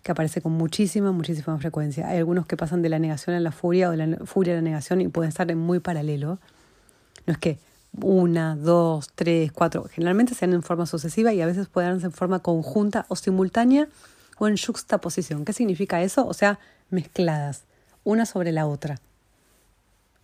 que 0.02 0.12
aparece 0.12 0.42
con 0.42 0.54
muchísima, 0.54 1.12
muchísima 1.12 1.56
frecuencia. 1.60 2.08
Hay 2.08 2.18
algunos 2.18 2.48
que 2.48 2.58
pasan 2.58 2.82
de 2.82 2.90
la 2.90 2.98
negación 2.98 3.36
a 3.36 3.40
la 3.40 3.52
furia 3.52 3.90
o 3.90 3.92
de 3.92 3.98
la 3.98 4.18
furia 4.26 4.54
a 4.54 4.56
la 4.56 4.64
negación 4.64 5.00
y 5.00 5.08
pueden 5.08 5.30
estar 5.30 5.52
en 5.52 5.60
muy 5.60 5.80
paralelo. 5.80 6.40
No 7.28 7.34
es 7.34 7.38
que 7.38 7.60
una, 8.02 8.56
dos, 8.56 9.12
tres, 9.14 9.52
cuatro, 9.52 9.86
generalmente 9.92 10.34
se 10.34 10.48
dan 10.48 10.56
en 10.56 10.64
forma 10.64 10.88
sucesiva 10.88 11.32
y 11.34 11.42
a 11.42 11.46
veces 11.46 11.68
pueden 11.68 11.92
darse 11.92 12.08
en 12.08 12.14
forma 12.14 12.40
conjunta 12.40 13.06
o 13.10 13.16
simultánea 13.16 13.88
o 14.40 14.48
en 14.48 14.58
juxtaposición. 14.58 15.46
¿Qué 15.46 15.54
significa 15.54 16.02
eso? 16.02 16.26
O 16.26 16.34
sea, 16.34 16.58
mezcladas, 16.90 17.62
una 18.04 18.26
sobre 18.26 18.52
la 18.52 18.66
otra. 18.66 19.00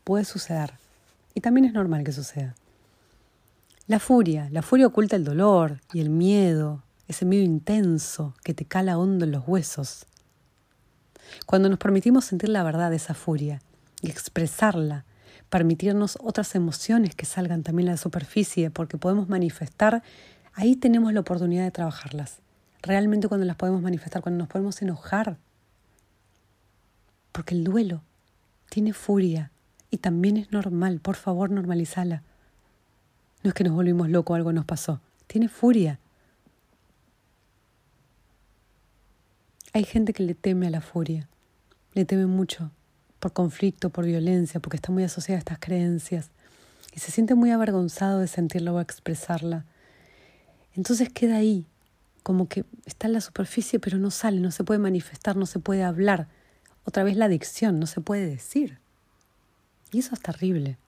Puede 0.04 0.26
suceder. 0.26 0.74
Y 1.36 1.42
también 1.42 1.66
es 1.66 1.74
normal 1.74 2.04
que 2.04 2.14
suceda. 2.14 2.56
La 3.88 4.00
furia, 4.00 4.50
la 4.51 4.62
furia 4.62 4.86
oculta 4.86 5.15
el 5.15 5.24
dolor 5.24 5.79
y 5.94 6.01
el 6.01 6.10
miedo, 6.10 6.84
ese 7.08 7.24
miedo 7.24 7.46
intenso 7.46 8.36
que 8.44 8.53
te 8.53 8.65
cala 8.65 8.98
hondo 8.98 9.24
en 9.24 9.32
los 9.32 9.48
huesos. 9.48 10.06
Cuando 11.46 11.70
nos 11.70 11.79
permitimos 11.79 12.25
sentir 12.25 12.50
la 12.50 12.63
verdad 12.63 12.89
de 12.89 12.98
esa 12.98 13.13
furia 13.13 13.62
y 14.01 14.10
expresarla, 14.10 15.06
permitirnos 15.50 16.17
otras 16.22 16.53
emociones 16.56 17.15
que 17.15 17.25
salgan 17.25 17.63
también 17.63 17.88
a 17.88 17.94
la 17.94 17.98
superficie, 17.98 18.70
porque 18.72 18.98
podemos 18.98 19.29
manifestar, 19.29 20.03
ahí 20.53 20.75
tenemos 20.75 21.13
la 21.13 21.22
oportunidad 21.22 21.63
de 21.63 21.72
trabajarlas. 21.72 22.39
Realmente 22.82 23.29
cuando 23.29 23.46
las 23.46 23.56
podemos 23.56 23.82
manifestar, 23.82 24.22
cuando 24.22 24.39
nos 24.39 24.50
podemos 24.50 24.82
enojar. 24.82 25.38
Porque 27.32 27.56
el 27.56 27.63
duelo 27.63 28.01
tiene 28.70 28.91
furia 28.91 29.51
y 29.89 29.98
también 30.00 30.36
es 30.36 30.51
normal, 30.51 31.00
por 31.00 31.15
favor 31.15 31.51
normalizala. 31.51 32.24
No 33.44 33.50
es 33.50 33.53
que 33.53 33.63
nos 33.63 33.74
volvimos 33.74 34.10
locos 34.10 34.36
algo 34.36 34.51
nos 34.51 34.65
pasó, 34.65 35.01
tiene 35.27 35.48
furia 35.48 36.00
Hay 39.77 39.84
gente 39.84 40.12
que 40.12 40.24
le 40.24 40.34
teme 40.34 40.65
a 40.65 40.70
la 40.72 40.82
furia, 40.82 41.29
le 41.94 42.03
teme 42.03 42.25
mucho 42.25 42.72
por 43.20 43.32
conflicto, 43.32 43.91
por 43.91 44.06
violencia, 44.06 44.60
porque 44.60 44.77
está 44.77 44.91
muy 44.91 45.03
asociada 45.03 45.38
a 45.38 45.41
estas 45.41 45.60
creencias. 45.60 46.32
y 46.96 47.00
se 47.00 47.12
siente 47.12 47.36
muy 47.36 47.51
avergonzado 47.51 48.17
de 48.20 48.27
sentirla 48.27 48.74
o 48.74 48.82
expresarla. 48.82 49.65
Entonces 50.74 51.10
queda 51.10 51.38
ahí, 51.38 51.67
como 52.24 52.48
que 52.48 52.65
está 52.86 53.06
en 53.06 53.13
la 53.13 53.22
superficie 53.22 53.79
pero 53.79 54.00
no 54.00 54.10
sale, 54.10 54.39
no 54.39 54.50
se 54.50 54.63
puede 54.63 54.79
manifestar, 54.79 55.36
no 55.36 55.46
se 55.46 55.60
puede 55.60 55.84
hablar. 55.84 56.27
Otra 56.84 57.03
vez 57.03 57.15
la 57.15 57.25
adicción, 57.25 57.79
no 57.79 57.86
se 57.86 58.01
puede 58.01 58.25
decir. 58.25 58.79
Y 59.91 60.00
eso 60.00 60.15
es 60.15 60.22
terrible. 60.22 60.79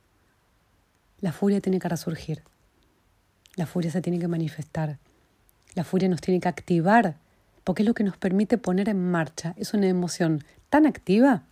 La 1.22 1.32
furia 1.32 1.62
tiene 1.62 1.80
que 1.80 1.90
resurgir. 1.90 2.44
La 3.56 3.66
furia 3.66 3.92
se 3.92 4.02
tiene 4.02 4.20
que 4.20 4.28
manifestar. 4.28 4.98
La 5.76 5.84
furia 5.84 6.08
nos 6.10 6.22
tiene 6.22 6.40
que 6.40 6.48
activar, 6.48 7.16
porque 7.64 7.84
es 7.84 7.88
lo 7.88 7.94
que 7.94 8.04
nos 8.04 8.18
permite 8.18 8.58
poner 8.58 8.90
en 8.90 9.12
marcha. 9.12 9.54
Es 9.58 9.74
una 9.74 9.88
emoción 9.88 10.44
tan 10.70 10.86
activa 10.86 11.44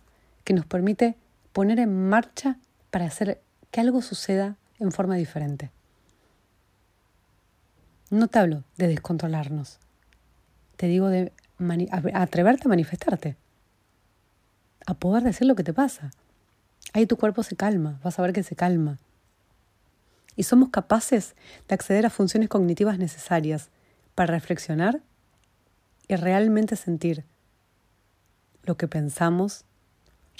que 0.44 0.54
nos 0.54 0.66
permite 0.66 1.16
poner 1.52 1.78
en 1.78 2.08
marcha 2.08 2.56
para 2.90 3.06
hacer 3.06 3.40
que 3.70 3.80
algo 3.80 4.00
suceda 4.00 4.56
en 4.78 4.92
forma 4.92 5.16
diferente. 5.16 5.70
No 8.10 8.28
te 8.28 8.38
hablo 8.38 8.64
de 8.76 8.88
descontrolarnos. 8.88 9.78
Te 10.76 10.86
digo 10.86 11.08
de 11.08 11.32
atreverte 12.14 12.62
a 12.66 12.68
manifestarte. 12.68 13.36
A 14.86 14.94
poder 14.94 15.24
decir 15.24 15.46
lo 15.46 15.54
que 15.54 15.64
te 15.64 15.74
pasa. 15.74 16.10
Ahí 16.94 17.04
tu 17.04 17.18
cuerpo 17.18 17.42
se 17.42 17.56
calma, 17.56 18.00
vas 18.02 18.18
a 18.18 18.22
ver 18.22 18.32
que 18.32 18.42
se 18.42 18.56
calma. 18.56 18.98
Y 20.38 20.44
somos 20.44 20.68
capaces 20.68 21.34
de 21.66 21.74
acceder 21.74 22.06
a 22.06 22.10
funciones 22.10 22.48
cognitivas 22.48 22.96
necesarias 22.96 23.70
para 24.14 24.34
reflexionar 24.34 25.02
y 26.06 26.14
realmente 26.14 26.76
sentir 26.76 27.24
lo 28.62 28.76
que 28.76 28.86
pensamos, 28.86 29.64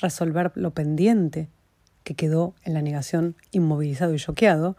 resolver 0.01 0.53
lo 0.55 0.71
pendiente 0.71 1.49
que 2.05 2.15
quedó 2.15 2.55
en 2.63 2.75
la 2.75 2.81
negación 2.81 3.35
inmovilizado 3.51 4.15
y 4.15 4.21
choqueado, 4.21 4.77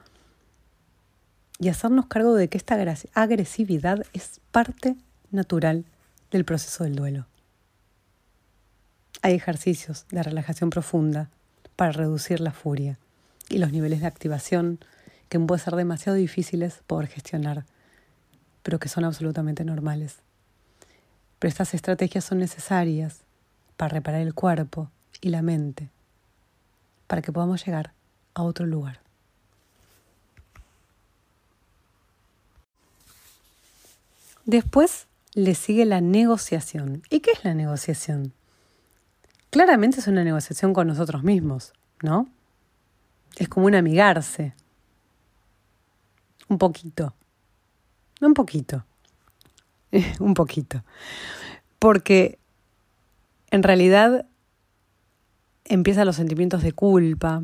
y 1.60 1.68
hacernos 1.68 2.06
cargo 2.06 2.36
de 2.36 2.48
que 2.48 2.58
esta 2.58 2.76
agresividad 3.14 4.06
es 4.14 4.40
parte 4.52 4.96
natural 5.32 5.84
del 6.32 6.46
proceso 6.46 6.86
del 6.86 6.96
duelo. 6.96 7.28
Hay 9.22 9.34
ejercicios 9.34 10.06
de 10.12 10.24
relajación 10.24 10.70
profunda 10.70 11.30
para 11.76 11.92
reducir 11.92 12.40
la 12.40 12.54
furia 12.54 12.98
y 13.50 13.58
los 13.58 13.74
niveles 13.74 14.00
de 14.00 14.08
activación 14.08 14.80
que 15.30 15.40
pueden 15.40 15.64
ser 15.64 15.76
demasiado 15.76 16.18
difíciles 16.18 16.82
poder 16.88 17.08
gestionar, 17.08 17.66
pero 18.64 18.80
que 18.80 18.90
son 18.90 19.06
absolutamente 19.06 19.64
normales. 19.64 20.18
Pero 21.38 21.50
estas 21.50 21.74
estrategias 21.74 22.26
son 22.26 22.40
necesarias 22.40 23.22
para 23.78 23.94
reparar 23.94 24.22
el 24.22 24.34
cuerpo 24.34 24.92
y 25.22 25.30
la 25.30 25.42
mente, 25.42 25.90
para 27.08 27.22
que 27.22 27.32
podamos 27.32 27.66
llegar 27.66 27.94
a 28.34 28.44
otro 28.44 28.66
lugar. 28.66 29.00
Después 34.46 35.06
le 35.36 35.54
sigue 35.54 35.86
la 35.86 36.02
negociación. 36.02 37.04
¿Y 37.10 37.20
qué 37.20 37.32
es 37.32 37.46
la 37.46 37.54
negociación? 37.54 38.34
Claramente 39.52 40.00
es 40.00 40.08
una 40.08 40.24
negociación 40.24 40.74
con 40.74 40.88
nosotros 40.88 41.24
mismos, 41.24 41.74
¿no? 42.02 42.28
Es 43.38 43.48
como 43.48 43.68
un 43.68 43.76
amigarse. 43.76 44.54
Un 46.50 46.58
poquito. 46.58 47.14
Un 48.22 48.34
poquito. 48.34 48.84
un 50.20 50.34
poquito. 50.34 50.84
Porque 51.78 52.40
en 53.52 53.64
realidad 53.64 54.26
empiezan 55.66 56.06
los 56.06 56.16
sentimientos 56.16 56.64
de 56.64 56.74
culpa. 56.74 57.44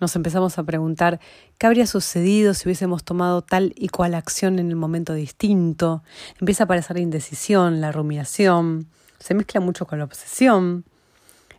Nos 0.00 0.16
empezamos 0.16 0.58
a 0.58 0.64
preguntar 0.64 1.20
qué 1.58 1.66
habría 1.66 1.86
sucedido 1.86 2.54
si 2.54 2.68
hubiésemos 2.68 3.04
tomado 3.04 3.42
tal 3.42 3.72
y 3.76 3.88
cual 3.88 4.14
acción 4.14 4.58
en 4.58 4.70
el 4.70 4.76
momento 4.76 5.14
distinto. 5.14 6.02
Empieza 6.40 6.64
a 6.64 6.66
aparecer 6.66 6.96
la 6.96 7.02
indecisión, 7.02 7.80
la 7.80 7.92
rumiación. 7.92 8.88
Se 9.18 9.34
mezcla 9.34 9.60
mucho 9.60 9.86
con 9.86 9.98
la 9.98 10.04
obsesión. 10.04 10.84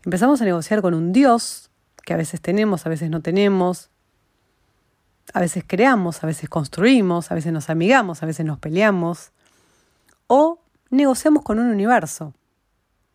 Empezamos 0.03 0.41
a 0.41 0.45
negociar 0.45 0.81
con 0.81 0.93
un 0.93 1.13
Dios 1.13 1.69
que 2.03 2.13
a 2.13 2.17
veces 2.17 2.39
tenemos, 2.41 2.85
a 2.85 2.89
veces 2.89 3.09
no 3.09 3.21
tenemos, 3.21 3.89
a 5.33 5.39
veces 5.39 5.63
creamos, 5.65 6.23
a 6.23 6.27
veces 6.27 6.49
construimos, 6.49 7.31
a 7.31 7.35
veces 7.35 7.51
nos 7.51 7.69
amigamos, 7.69 8.23
a 8.23 8.25
veces 8.25 8.45
nos 8.45 8.59
peleamos, 8.59 9.31
o 10.27 10.59
negociamos 10.89 11.43
con 11.43 11.59
un 11.59 11.67
universo, 11.67 12.33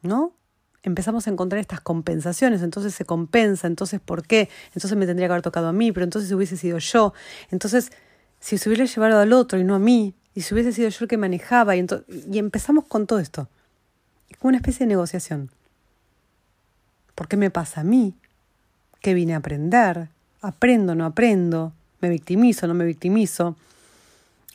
¿no? 0.03 0.33
Empezamos 0.83 1.27
a 1.27 1.31
encontrar 1.31 1.61
estas 1.61 1.81
compensaciones, 1.81 2.63
entonces 2.63 2.95
se 2.95 3.05
compensa, 3.05 3.67
entonces 3.67 4.01
¿por 4.01 4.27
qué? 4.27 4.49
Entonces 4.75 4.97
me 4.97 5.07
tendría 5.07 5.29
que 5.29 5.33
haber 5.33 5.43
tocado 5.43 5.69
a 5.69 5.73
mí, 5.73 5.93
pero 5.93 6.05
entonces 6.05 6.33
hubiese 6.33 6.57
sido 6.57 6.79
yo, 6.79 7.13
entonces 7.51 7.93
si 8.41 8.57
se 8.57 8.69
hubiera 8.69 8.87
llevado 8.87 9.21
al 9.21 9.33
otro 9.33 9.59
y 9.59 9.65
no 9.65 9.75
a 9.75 9.79
mí, 9.79 10.15
y 10.35 10.43
si 10.43 10.55
hubiese 10.55 10.73
sido 10.73 10.89
yo 10.89 10.99
el 11.03 11.09
que 11.09 11.19
manejaba, 11.19 11.77
y, 11.77 11.87
y 12.31 12.39
empezamos 12.39 12.85
con 12.87 13.07
todo 13.07 13.19
esto, 13.19 13.49
como 14.39 14.49
una 14.49 14.59
especie 14.59 14.87
de 14.87 14.91
negociación. 14.91 15.51
¿Por 17.15 17.29
qué 17.29 17.37
me 17.37 17.51
pasa 17.51 17.83
a 17.83 17.85
mí? 17.85 18.15
¿Qué 19.01 19.13
vine 19.13 19.35
a 19.35 19.39
aprender? 19.39 20.09
¿Aprendo, 20.41 20.95
no 20.95 21.05
aprendo? 21.05 21.75
¿Me 22.01 22.09
victimizo, 22.09 22.67
no 22.67 22.75
me 22.75 22.85
victimizo? 22.85 23.57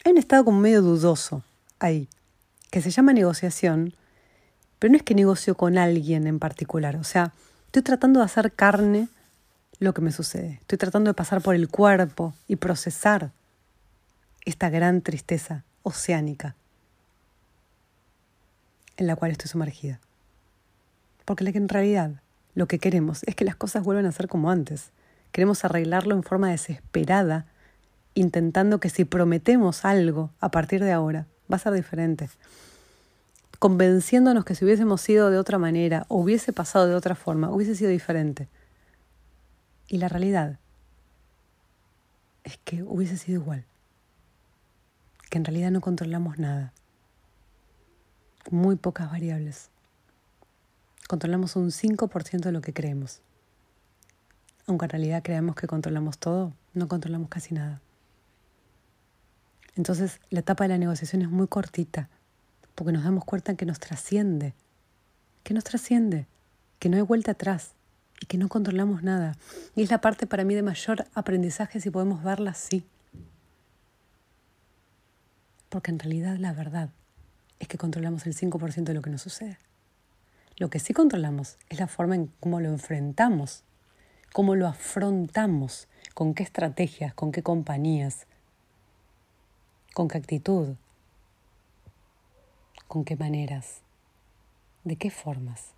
Hay 0.03 0.11
un 0.11 0.17
estado 0.17 0.45
como 0.45 0.59
medio 0.59 0.81
dudoso 0.81 1.43
ahí, 1.79 2.07
que 2.71 2.81
se 2.81 2.91
llama 2.91 3.13
negociación, 3.13 3.93
pero 4.79 4.91
no 4.91 4.97
es 4.97 5.03
que 5.03 5.15
negocio 5.15 5.55
con 5.55 5.77
alguien 5.77 6.27
en 6.27 6.39
particular. 6.39 6.95
O 6.97 7.03
sea, 7.03 7.33
estoy 7.67 7.81
tratando 7.81 8.19
de 8.19 8.25
hacer 8.25 8.51
carne 8.51 9.07
lo 9.79 9.93
que 9.93 10.01
me 10.01 10.11
sucede. 10.11 10.57
Estoy 10.61 10.77
tratando 10.77 11.09
de 11.09 11.13
pasar 11.13 11.41
por 11.41 11.55
el 11.55 11.69
cuerpo 11.69 12.33
y 12.47 12.55
procesar 12.55 13.31
esta 14.45 14.69
gran 14.69 15.01
tristeza 15.01 15.63
oceánica 15.83 16.55
en 18.97 19.07
la 19.07 19.15
cual 19.15 19.31
estoy 19.31 19.49
sumergida. 19.49 19.99
Porque 21.25 21.43
en 21.43 21.69
realidad 21.69 22.11
lo 22.53 22.67
que 22.67 22.79
queremos 22.79 23.23
es 23.23 23.35
que 23.35 23.45
las 23.45 23.55
cosas 23.55 23.83
vuelvan 23.83 24.05
a 24.05 24.11
ser 24.11 24.27
como 24.27 24.49
antes. 24.49 24.91
Queremos 25.35 25.65
arreglarlo 25.65 26.15
en 26.15 26.23
forma 26.23 26.49
desesperada, 26.49 27.45
intentando 28.13 28.79
que 28.79 28.89
si 28.89 29.03
prometemos 29.03 29.83
algo 29.83 30.31
a 30.39 30.49
partir 30.49 30.81
de 30.81 30.93
ahora, 30.93 31.27
va 31.51 31.57
a 31.57 31.59
ser 31.59 31.73
diferente. 31.73 32.29
Convenciéndonos 33.59 34.45
que 34.45 34.55
si 34.55 34.63
hubiésemos 34.63 35.01
sido 35.01 35.31
de 35.31 35.37
otra 35.37 35.57
manera, 35.57 36.05
o 36.07 36.21
hubiese 36.21 36.53
pasado 36.53 36.87
de 36.87 36.95
otra 36.95 37.15
forma, 37.15 37.49
hubiese 37.49 37.75
sido 37.75 37.89
diferente. 37.89 38.47
Y 39.89 39.97
la 39.97 40.07
realidad 40.07 40.57
es 42.45 42.57
que 42.63 42.83
hubiese 42.83 43.17
sido 43.17 43.41
igual. 43.41 43.65
Que 45.29 45.37
en 45.37 45.43
realidad 45.43 45.71
no 45.71 45.81
controlamos 45.81 46.39
nada. 46.39 46.71
Muy 48.49 48.77
pocas 48.77 49.11
variables 49.11 49.69
controlamos 51.07 51.55
un 51.55 51.71
5% 51.71 52.39
de 52.39 52.51
lo 52.51 52.61
que 52.61 52.73
creemos. 52.73 53.21
Aunque 54.67 54.85
en 54.85 54.89
realidad 54.89 55.23
creemos 55.23 55.55
que 55.55 55.67
controlamos 55.67 56.17
todo, 56.17 56.53
no 56.73 56.87
controlamos 56.87 57.29
casi 57.29 57.53
nada. 57.53 57.81
Entonces 59.75 60.19
la 60.29 60.39
etapa 60.39 60.63
de 60.63 60.69
la 60.69 60.77
negociación 60.77 61.21
es 61.21 61.29
muy 61.29 61.47
cortita, 61.47 62.09
porque 62.75 62.91
nos 62.91 63.03
damos 63.03 63.25
cuenta 63.25 63.55
que 63.55 63.65
nos 63.65 63.79
trasciende, 63.79 64.53
que 65.43 65.53
nos 65.53 65.63
trasciende, 65.63 66.27
que 66.79 66.89
no 66.89 66.97
hay 66.97 67.03
vuelta 67.03 67.31
atrás 67.31 67.73
y 68.19 68.25
que 68.25 68.37
no 68.37 68.49
controlamos 68.49 69.03
nada. 69.03 69.35
Y 69.75 69.83
es 69.83 69.91
la 69.91 70.01
parte 70.01 70.27
para 70.27 70.43
mí 70.43 70.55
de 70.55 70.63
mayor 70.63 71.05
aprendizaje 71.13 71.79
si 71.79 71.89
podemos 71.89 72.23
verla 72.23 72.51
así. 72.51 72.85
Porque 75.69 75.91
en 75.91 75.99
realidad 75.99 76.37
la 76.37 76.53
verdad 76.53 76.89
es 77.59 77.67
que 77.67 77.77
controlamos 77.77 78.25
el 78.25 78.35
5% 78.35 78.83
de 78.83 78.93
lo 78.93 79.01
que 79.01 79.09
nos 79.09 79.21
sucede. 79.21 79.57
Lo 80.57 80.69
que 80.69 80.79
sí 80.79 80.93
controlamos 80.93 81.57
es 81.69 81.79
la 81.79 81.87
forma 81.87 82.15
en 82.15 82.31
cómo 82.39 82.61
lo 82.61 82.69
enfrentamos, 82.69 83.63
cómo 84.35 84.55
lo 84.55 84.67
afrontamos, 84.67 85.87
con 86.13 86.33
qué 86.33 86.43
estrategias, 86.43 87.13
con 87.13 87.31
qué 87.31 87.41
compañías, 87.41 88.27
con 89.93 90.09
qué 90.09 90.17
actitud, 90.17 90.75
con 92.89 93.05
qué 93.05 93.15
maneras, 93.15 93.79
de 94.83 94.97
qué 94.97 95.09
formas. 95.09 95.71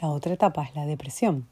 La 0.00 0.10
otra 0.10 0.34
etapa 0.34 0.62
es 0.62 0.76
la 0.76 0.86
depresión. 0.86 1.48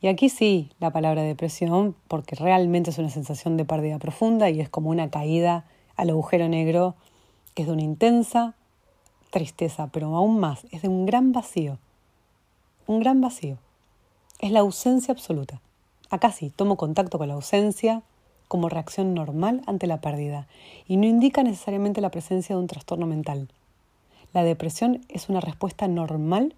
Y 0.00 0.06
aquí 0.06 0.28
sí, 0.28 0.70
la 0.78 0.92
palabra 0.92 1.22
depresión, 1.22 1.96
porque 2.06 2.36
realmente 2.36 2.90
es 2.90 2.98
una 2.98 3.10
sensación 3.10 3.56
de 3.56 3.64
pérdida 3.64 3.98
profunda 3.98 4.50
y 4.50 4.60
es 4.60 4.68
como 4.68 4.90
una 4.90 5.10
caída 5.10 5.64
al 5.96 6.10
agujero 6.10 6.48
negro 6.48 6.94
es 7.56 7.66
de 7.66 7.72
una 7.72 7.82
intensa 7.82 8.54
tristeza, 9.30 9.88
pero 9.88 10.14
aún 10.14 10.38
más, 10.38 10.64
es 10.70 10.82
de 10.82 10.88
un 10.88 11.06
gran 11.06 11.32
vacío. 11.32 11.80
Un 12.90 12.98
gran 12.98 13.20
vacío. 13.20 13.56
Es 14.40 14.50
la 14.50 14.58
ausencia 14.58 15.12
absoluta. 15.12 15.60
Acá 16.10 16.32
sí, 16.32 16.50
tomo 16.50 16.76
contacto 16.76 17.18
con 17.18 17.28
la 17.28 17.34
ausencia 17.34 18.02
como 18.48 18.68
reacción 18.68 19.14
normal 19.14 19.62
ante 19.68 19.86
la 19.86 20.00
pérdida 20.00 20.48
y 20.88 20.96
no 20.96 21.06
indica 21.06 21.44
necesariamente 21.44 22.00
la 22.00 22.10
presencia 22.10 22.56
de 22.56 22.60
un 22.60 22.66
trastorno 22.66 23.06
mental. 23.06 23.48
La 24.32 24.42
depresión 24.42 25.02
es 25.08 25.28
una 25.28 25.40
respuesta 25.40 25.86
normal 25.86 26.56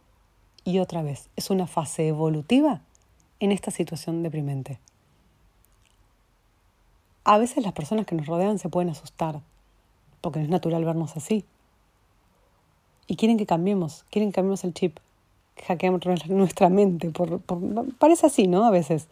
y 0.65 0.79
otra 0.79 1.03
vez, 1.03 1.29
es 1.37 1.51
una 1.51 1.67
fase 1.67 2.09
evolutiva 2.09 2.81
en 3.39 3.53
esta 3.53 3.71
situación 3.71 4.23
deprimente. 4.23 4.81
A 7.25 7.37
veces 7.37 7.63
las 7.63 7.75
personas 7.75 8.07
que 8.07 8.15
nos 8.15 8.25
rodean 8.25 8.59
se 8.59 8.71
pueden 8.71 8.89
asustar, 8.89 9.43
porque 10.23 10.39
no 10.39 10.47
es 10.47 10.51
natural 10.51 10.83
vernos 10.87 11.15
así. 11.15 11.45
Y 13.07 13.17
quieren 13.17 13.37
que 13.37 13.45
cambiemos, 13.45 14.07
quieren 14.09 14.31
que 14.31 14.37
cambiemos 14.37 14.65
el 14.65 14.73
chip, 14.73 14.99
que 15.55 15.65
hackeemos 15.65 16.03
nuestra 16.29 16.69
mente. 16.69 17.11
Por, 17.11 17.41
parece 17.99 18.27
así, 18.27 18.47
¿no? 18.47 18.65
A 18.65 18.71
veces, 18.71 19.09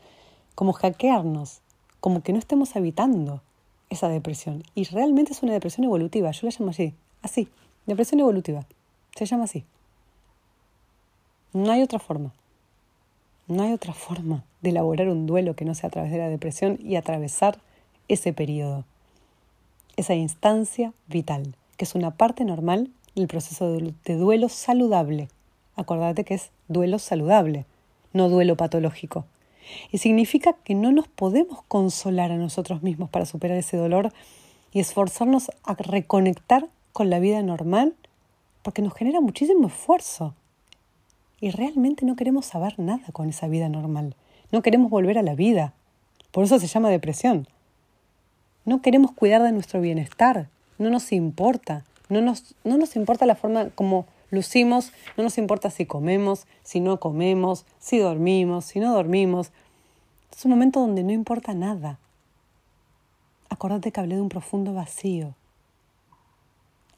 como 0.54 0.72
hackearnos, 0.72 1.60
como 2.00 2.22
que 2.22 2.32
no 2.32 2.38
estemos 2.38 2.76
habitando 2.76 3.42
esa 3.90 4.08
depresión. 4.08 4.62
Y 4.74 4.84
realmente 4.84 5.32
es 5.32 5.42
una 5.42 5.52
depresión 5.52 5.84
evolutiva, 5.84 6.30
yo 6.30 6.46
la 6.46 6.54
llamo 6.56 6.70
así, 6.70 6.94
así, 7.22 7.48
depresión 7.86 8.20
evolutiva, 8.20 8.64
se 9.14 9.26
llama 9.26 9.44
así. 9.44 9.64
No 11.52 11.70
hay 11.72 11.82
otra 11.82 11.98
forma. 11.98 12.32
No 13.48 13.64
hay 13.64 13.72
otra 13.72 13.92
forma 13.92 14.44
de 14.60 14.70
elaborar 14.70 15.08
un 15.08 15.26
duelo 15.26 15.56
que 15.56 15.64
no 15.64 15.74
sea 15.74 15.88
a 15.88 15.90
través 15.90 16.12
de 16.12 16.18
la 16.18 16.28
depresión 16.28 16.78
y 16.80 16.94
atravesar 16.94 17.58
ese 18.06 18.32
periodo, 18.32 18.84
esa 19.96 20.14
instancia 20.14 20.92
vital, 21.08 21.56
que 21.76 21.84
es 21.84 21.96
una 21.96 22.12
parte 22.12 22.44
normal 22.44 22.90
del 23.16 23.26
proceso 23.26 23.68
de 23.72 24.16
duelo 24.16 24.48
saludable. 24.48 25.28
Acordate 25.80 26.24
que 26.24 26.34
es 26.34 26.50
duelo 26.68 26.98
saludable, 26.98 27.64
no 28.12 28.28
duelo 28.28 28.54
patológico. 28.54 29.24
Y 29.90 29.96
significa 29.96 30.52
que 30.62 30.74
no 30.74 30.92
nos 30.92 31.08
podemos 31.08 31.62
consolar 31.68 32.32
a 32.32 32.36
nosotros 32.36 32.82
mismos 32.82 33.08
para 33.08 33.24
superar 33.24 33.56
ese 33.56 33.78
dolor 33.78 34.12
y 34.72 34.80
esforzarnos 34.80 35.50
a 35.64 35.74
reconectar 35.74 36.68
con 36.92 37.08
la 37.08 37.18
vida 37.18 37.40
normal 37.42 37.94
porque 38.62 38.82
nos 38.82 38.92
genera 38.92 39.22
muchísimo 39.22 39.68
esfuerzo 39.68 40.34
y 41.40 41.50
realmente 41.50 42.04
no 42.04 42.14
queremos 42.14 42.44
saber 42.44 42.78
nada 42.78 43.06
con 43.12 43.30
esa 43.30 43.48
vida 43.48 43.70
normal. 43.70 44.14
No 44.52 44.60
queremos 44.60 44.90
volver 44.90 45.16
a 45.16 45.22
la 45.22 45.34
vida. 45.34 45.72
Por 46.30 46.44
eso 46.44 46.58
se 46.58 46.66
llama 46.66 46.90
depresión. 46.90 47.48
No 48.66 48.82
queremos 48.82 49.12
cuidar 49.12 49.42
de 49.42 49.52
nuestro 49.52 49.80
bienestar. 49.80 50.48
No 50.76 50.90
nos 50.90 51.10
importa. 51.12 51.86
No 52.10 52.20
nos, 52.20 52.54
no 52.64 52.76
nos 52.76 52.96
importa 52.96 53.24
la 53.24 53.34
forma 53.34 53.70
como 53.70 54.04
lucimos. 54.30 54.92
No 55.16 55.24
nos 55.24 55.38
importa 55.38 55.70
si 55.70 55.86
comemos, 55.86 56.46
si 56.62 56.80
no 56.80 57.00
comemos, 57.00 57.66
si 57.78 57.98
dormimos, 57.98 58.64
si 58.64 58.80
no 58.80 58.92
dormimos. 58.94 59.52
Es 60.36 60.44
un 60.44 60.52
momento 60.52 60.80
donde 60.80 61.02
no 61.02 61.12
importa 61.12 61.54
nada. 61.54 61.98
Acordate 63.48 63.92
que 63.92 64.00
hablé 64.00 64.16
de 64.16 64.22
un 64.22 64.28
profundo 64.28 64.72
vacío. 64.72 65.34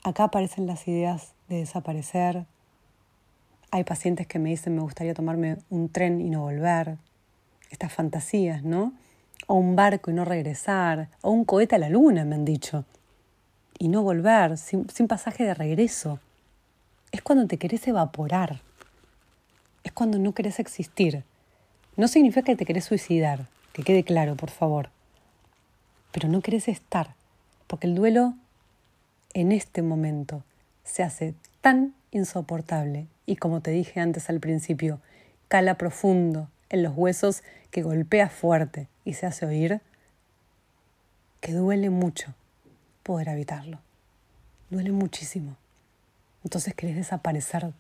Acá 0.05 0.25
aparecen 0.25 0.67
las 0.67 0.87
ideas 0.87 1.33
de 1.49 1.57
desaparecer, 1.57 2.47
hay 3.75 3.85
pacientes 3.85 4.27
que 4.27 4.39
me 4.39 4.51
dicen 4.51 4.77
me 4.77 4.83
gustaría 4.83 5.15
tomarme 5.15 5.57
un 5.71 5.89
tren 5.89 6.21
y 6.21 6.29
no 6.29 6.43
volver. 6.43 6.99
Estas 7.71 7.91
fantasías, 7.91 8.63
¿no? 8.63 8.93
O 9.47 9.55
un 9.55 9.75
barco 9.75 10.11
y 10.11 10.15
no 10.15 10.27
regresar. 10.27 11.09
O 11.23 11.31
un 11.31 11.47
cohete 11.47 11.77
a 11.77 11.79
la 11.79 11.89
luna, 11.89 12.27
me 12.27 12.35
han 12.35 12.45
dicho. 12.45 12.85
Y 13.79 13.89
no 13.89 14.03
volver, 14.03 14.59
sin, 14.59 14.91
sin 14.91 15.09
pasaje 15.09 15.45
de 15.45 15.55
regreso. 15.55 16.21
Es 17.13 17.21
cuando 17.21 17.47
te 17.47 17.59
querés 17.59 17.87
evaporar. 17.87 18.61
Es 19.85 19.93
cuando 19.93 20.19
no 20.19 20.33
querés 20.33 20.59
existir. 20.59 21.25
No 21.97 22.09
significa 22.09 22.43
que 22.43 22.57
te 22.57 22.65
querés 22.65 22.87
suicidar, 22.87 23.49
que 23.75 23.83
quede 23.83 24.03
claro, 24.03 24.35
por 24.35 24.51
favor. 24.51 24.89
Pero 26.11 26.29
no 26.29 26.41
querés 26.41 26.69
estar, 26.69 27.15
porque 27.67 27.87
el 27.87 27.95
duelo 27.95 28.35
en 29.35 29.53
este 29.53 29.83
momento 29.83 30.43
se 30.85 31.03
hace 31.03 31.35
tan 31.61 31.95
insoportable 32.11 33.07
y 33.27 33.37
como 33.37 33.61
te 33.61 33.71
dije 33.71 34.01
antes 34.01 34.31
al 34.31 34.41
principio, 34.41 35.01
cala 35.49 35.77
profundo 35.77 36.49
en 36.71 36.83
los 36.83 36.97
huesos 36.97 37.43
que 37.71 37.83
golpea 37.83 38.31
fuerte 38.31 38.89
y 39.05 39.15
se 39.15 39.27
hace 39.27 39.45
oír, 39.45 39.81
que 41.41 41.53
duele 41.53 41.91
mucho 41.91 42.35
poder 43.03 43.29
habitarlo. 43.29 43.79
Duele 44.71 44.93
muchísimo. 44.93 45.57
Entonces 46.45 46.75
querés 46.75 46.97
desaparecer 46.97 47.73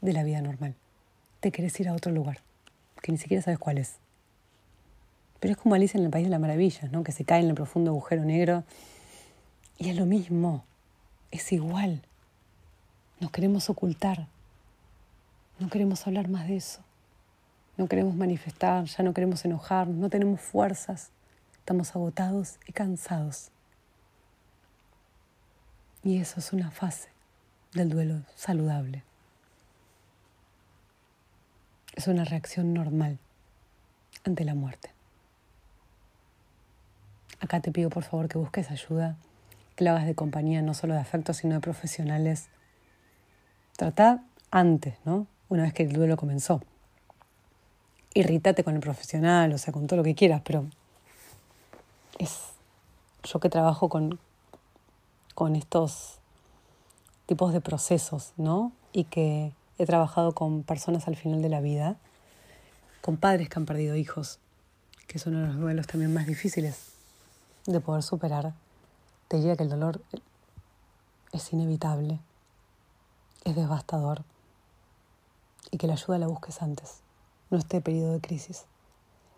de 0.00 0.12
la 0.12 0.24
vida 0.24 0.40
normal. 0.40 0.74
Te 1.40 1.52
querés 1.52 1.78
ir 1.80 1.88
a 1.88 1.94
otro 1.94 2.12
lugar, 2.12 2.38
que 3.02 3.12
ni 3.12 3.18
siquiera 3.18 3.42
sabes 3.42 3.58
cuál 3.58 3.78
es. 3.78 3.96
Pero 5.38 5.52
es 5.52 5.58
como 5.58 5.74
Alicia 5.74 5.98
en 5.98 6.04
el 6.04 6.10
País 6.10 6.24
de 6.24 6.30
las 6.30 6.40
Maravillas, 6.40 6.90
¿no? 6.90 7.02
Que 7.02 7.12
se 7.12 7.24
cae 7.24 7.40
en 7.40 7.48
el 7.48 7.54
profundo 7.54 7.92
agujero 7.92 8.24
negro. 8.24 8.64
Y 9.78 9.88
es 9.88 9.96
lo 9.96 10.04
mismo, 10.04 10.64
es 11.30 11.50
igual. 11.52 12.02
Nos 13.20 13.30
queremos 13.30 13.70
ocultar. 13.70 14.26
No 15.58 15.70
queremos 15.70 16.06
hablar 16.06 16.28
más 16.28 16.48
de 16.48 16.56
eso. 16.56 16.80
No 17.76 17.86
queremos 17.86 18.14
manifestar, 18.14 18.84
ya 18.84 19.02
no 19.02 19.14
queremos 19.14 19.44
enojar, 19.44 19.88
no 19.88 20.10
tenemos 20.10 20.40
fuerzas. 20.40 21.10
Estamos 21.54 21.94
agotados 21.96 22.58
y 22.66 22.72
cansados. 22.72 23.50
Y 26.02 26.18
eso 26.18 26.40
es 26.40 26.52
una 26.52 26.70
fase 26.70 27.08
del 27.74 27.88
duelo 27.90 28.22
saludable. 28.34 29.02
Es 31.94 32.06
una 32.06 32.24
reacción 32.24 32.72
normal 32.72 33.18
ante 34.24 34.44
la 34.44 34.54
muerte. 34.54 34.90
Acá 37.40 37.60
te 37.60 37.72
pido 37.72 37.90
por 37.90 38.04
favor 38.04 38.28
que 38.28 38.38
busques 38.38 38.70
ayuda, 38.70 39.16
que 39.76 39.84
la 39.84 39.92
hagas 39.92 40.06
de 40.06 40.14
compañía, 40.14 40.62
no 40.62 40.74
solo 40.74 40.94
de 40.94 41.00
afecto, 41.00 41.32
sino 41.32 41.54
de 41.54 41.60
profesionales 41.60 42.48
Trata 43.80 44.22
antes, 44.50 44.98
¿no? 45.06 45.26
Una 45.48 45.62
vez 45.62 45.72
que 45.72 45.84
el 45.84 45.94
duelo 45.94 46.18
comenzó. 46.18 46.60
Irrítate 48.12 48.62
con 48.62 48.74
el 48.74 48.80
profesional, 48.80 49.54
o 49.54 49.56
sea, 49.56 49.72
con 49.72 49.86
todo 49.86 49.96
lo 49.96 50.04
que 50.04 50.14
quieras, 50.14 50.42
pero 50.44 50.66
es 52.18 52.50
yo 53.24 53.40
que 53.40 53.48
trabajo 53.48 53.88
con, 53.88 54.20
con 55.34 55.56
estos 55.56 56.19
tipos 57.30 57.52
de 57.52 57.60
procesos, 57.60 58.32
¿no? 58.36 58.72
Y 58.92 59.04
que 59.04 59.52
he 59.78 59.86
trabajado 59.86 60.32
con 60.32 60.64
personas 60.64 61.06
al 61.06 61.14
final 61.14 61.42
de 61.42 61.48
la 61.48 61.60
vida, 61.60 61.96
con 63.02 63.18
padres 63.18 63.48
que 63.48 63.56
han 63.56 63.66
perdido 63.66 63.94
hijos, 63.94 64.40
que 65.06 65.20
son 65.20 65.36
uno 65.36 65.46
de 65.46 65.52
los 65.52 65.60
duelos 65.60 65.86
también 65.86 66.12
más 66.12 66.26
difíciles 66.26 66.90
de 67.66 67.78
poder 67.78 68.02
superar. 68.02 68.52
Te 69.28 69.36
diría 69.36 69.54
que 69.54 69.62
el 69.62 69.68
dolor 69.68 70.02
es 71.32 71.52
inevitable 71.52 72.18
es 73.44 73.54
devastador 73.54 74.24
y 75.70 75.78
que 75.78 75.86
la 75.86 75.92
ayuda 75.92 76.18
la 76.18 76.26
busques 76.26 76.62
antes, 76.62 76.96
no 77.50 77.58
este 77.58 77.80
periodo 77.80 78.14
de 78.14 78.20
crisis, 78.20 78.64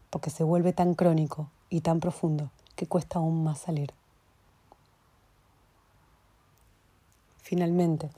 porque 0.09 0.31
se 0.31 0.45
vuelve 0.45 0.73
tan 0.73 0.95
crónico 0.95 1.51
y 1.69 1.83
tan 1.83 2.01
profundo 2.01 2.51
que 2.75 2.87
cuesta 2.87 3.19
aún 3.19 3.45
más 3.45 3.59
salir. 3.59 3.93
Finalmente, 7.43 8.11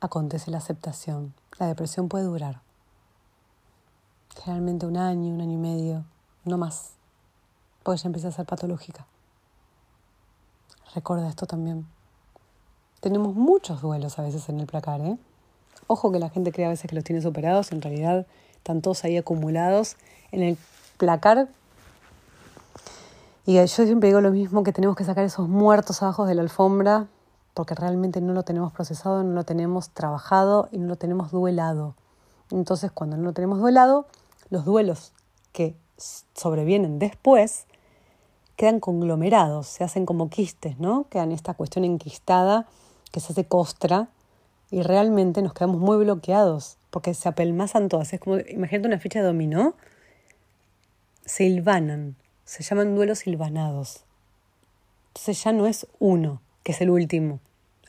acontece 0.00 0.50
la 0.50 0.58
aceptación. 0.58 1.34
La 1.58 1.66
depresión 1.66 2.08
puede 2.08 2.24
durar 2.24 2.60
generalmente 4.42 4.86
un 4.86 4.96
año, 4.96 5.32
un 5.32 5.40
año 5.40 5.52
y 5.52 5.56
medio, 5.56 6.04
no 6.44 6.58
más, 6.58 6.92
porque 7.82 8.00
ya 8.00 8.08
empieza 8.08 8.28
a 8.28 8.32
ser 8.32 8.46
patológica. 8.46 9.06
Recuerda 10.94 11.28
esto 11.28 11.46
también. 11.46 11.86
Tenemos 13.00 13.34
muchos 13.34 13.80
duelos 13.80 14.18
a 14.18 14.22
veces 14.22 14.48
en 14.48 14.60
el 14.60 14.66
placar, 14.66 15.00
¿eh? 15.00 15.18
Ojo 15.86 16.10
que 16.12 16.18
la 16.18 16.30
gente 16.30 16.52
cree 16.52 16.66
a 16.66 16.70
veces 16.70 16.88
que 16.88 16.94
los 16.94 17.04
tiene 17.04 17.20
superados, 17.20 17.72
en 17.72 17.82
realidad 17.82 18.26
están 18.56 18.80
todos 18.80 19.04
ahí 19.04 19.16
acumulados 19.16 19.96
en 20.30 20.42
el 20.42 20.58
placar. 20.96 21.48
Y 23.44 23.54
yo 23.54 23.66
siempre 23.66 24.08
digo 24.08 24.22
lo 24.22 24.30
mismo, 24.30 24.62
que 24.62 24.72
tenemos 24.72 24.96
que 24.96 25.04
sacar 25.04 25.24
esos 25.24 25.48
muertos 25.48 26.02
abajo 26.02 26.24
de 26.24 26.34
la 26.34 26.42
alfombra, 26.42 27.06
porque 27.54 27.74
realmente 27.74 28.20
no 28.20 28.32
lo 28.32 28.42
tenemos 28.42 28.72
procesado, 28.72 29.22
no 29.22 29.32
lo 29.32 29.44
tenemos 29.44 29.90
trabajado 29.90 30.68
y 30.72 30.78
no 30.78 30.88
lo 30.88 30.96
tenemos 30.96 31.30
duelado. 31.30 31.94
Entonces, 32.50 32.90
cuando 32.90 33.16
no 33.16 33.22
lo 33.22 33.32
tenemos 33.32 33.60
duelado, 33.60 34.06
los 34.50 34.64
duelos 34.64 35.12
que 35.52 35.76
sobrevienen 36.34 36.98
después 36.98 37.66
quedan 38.56 38.80
conglomerados, 38.80 39.66
se 39.66 39.84
hacen 39.84 40.06
como 40.06 40.30
quistes, 40.30 40.78
¿no? 40.78 41.06
Quedan 41.08 41.32
esta 41.32 41.54
cuestión 41.54 41.84
enquistada 41.84 42.66
que 43.12 43.20
se 43.20 43.32
hace 43.32 43.46
costra 43.46 44.08
y 44.70 44.82
realmente 44.82 45.42
nos 45.42 45.54
quedamos 45.54 45.80
muy 45.80 45.96
bloqueados 45.98 46.78
porque 46.90 47.14
se 47.14 47.28
apelmazan 47.28 47.88
todas. 47.88 48.12
Es 48.12 48.20
como, 48.20 48.38
imagínate 48.38 48.88
una 48.88 48.98
ficha 48.98 49.20
de 49.20 49.26
dominó, 49.26 49.74
se 51.24 51.44
hilvanan, 51.44 52.16
se 52.44 52.62
llaman 52.62 52.94
duelos 52.94 53.20
silvanados. 53.20 54.04
Entonces 55.08 55.42
ya 55.42 55.52
no 55.52 55.66
es 55.66 55.86
uno, 55.98 56.40
que 56.64 56.72
es 56.72 56.80
el 56.80 56.90
último. 56.90 57.38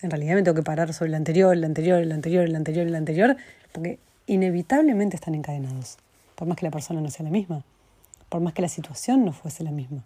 En 0.02 0.12
realidad 0.12 0.36
me 0.36 0.44
tengo 0.44 0.56
que 0.56 0.62
parar 0.62 0.94
sobre 0.94 1.10
el 1.10 1.16
anterior, 1.16 1.56
el 1.56 1.64
anterior, 1.64 2.00
el 2.00 2.12
anterior, 2.12 2.44
el 2.44 2.56
anterior, 2.56 2.86
el 2.86 2.96
anterior, 2.96 3.38
porque 3.72 3.98
inevitablemente 4.28 5.16
están 5.16 5.34
encadenados, 5.34 5.98
por 6.36 6.48
más 6.48 6.58
que 6.58 6.66
la 6.66 6.72
persona 6.72 7.02
no 7.02 7.10
sea 7.10 7.24
la 7.24 7.32
misma, 7.32 7.64
por 8.30 8.42
más 8.42 8.54
que 8.54 8.62
la 8.62 8.70
situación 8.70 9.26
no 9.26 9.32
fuese 9.32 9.64
la 9.64 9.72
misma. 9.72 10.04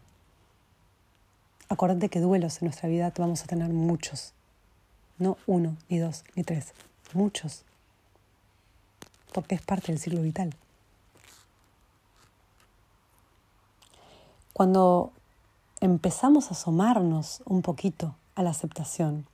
Acuérdate 1.68 2.10
que 2.10 2.20
duelos 2.20 2.62
en 2.62 2.68
nuestra 2.68 2.88
vida 2.88 3.12
vamos 3.18 3.44
a 3.44 3.48
tener 3.48 3.70
muchos. 3.70 4.34
No 5.18 5.38
uno, 5.46 5.76
ni 5.90 6.00
dos, 6.00 6.24
ni 6.36 6.44
tres, 6.44 6.74
muchos. 7.14 7.64
Porque 9.34 9.56
es 9.56 9.62
parte 9.62 9.92
del 9.92 10.00
ciclo 10.00 10.22
vital. 10.22 10.56
Cuando 14.54 15.12
empezamos 15.80 16.50
a 16.50 16.54
asomarnos 16.54 17.44
un 17.46 17.62
poquito 17.62 18.16
a 18.40 18.44
la 18.44 18.52
aceptación, 18.52 19.28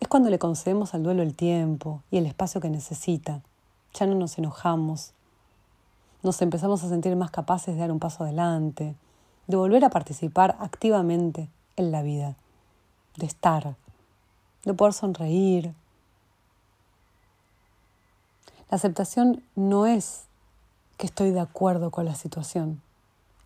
es 0.00 0.08
cuando 0.08 0.30
le 0.30 0.38
concedemos 0.38 0.94
al 0.94 1.02
duelo 1.02 1.22
el 1.22 1.34
tiempo 1.34 2.02
y 2.10 2.16
el 2.16 2.24
espacio 2.24 2.58
que 2.62 2.70
necesita. 2.70 3.42
Ya 3.92 4.06
no 4.06 4.14
nos 4.14 4.38
enojamos, 4.38 5.12
nos 6.22 6.40
empezamos 6.40 6.82
a 6.82 6.88
sentir 6.88 7.14
más 7.16 7.30
capaces 7.30 7.74
de 7.74 7.80
dar 7.82 7.92
un 7.92 7.98
paso 7.98 8.24
adelante, 8.24 8.94
de 9.46 9.56
volver 9.58 9.84
a 9.84 9.90
participar 9.90 10.56
activamente 10.58 11.50
en 11.76 11.92
la 11.92 12.00
vida, 12.00 12.34
de 13.16 13.26
estar, 13.26 13.76
de 14.64 14.72
poder 14.72 14.94
sonreír. 14.94 15.74
La 18.70 18.76
aceptación 18.76 19.42
no 19.54 19.84
es 19.84 20.22
que 20.96 21.04
estoy 21.04 21.30
de 21.30 21.40
acuerdo 21.40 21.90
con 21.90 22.06
la 22.06 22.14
situación 22.14 22.80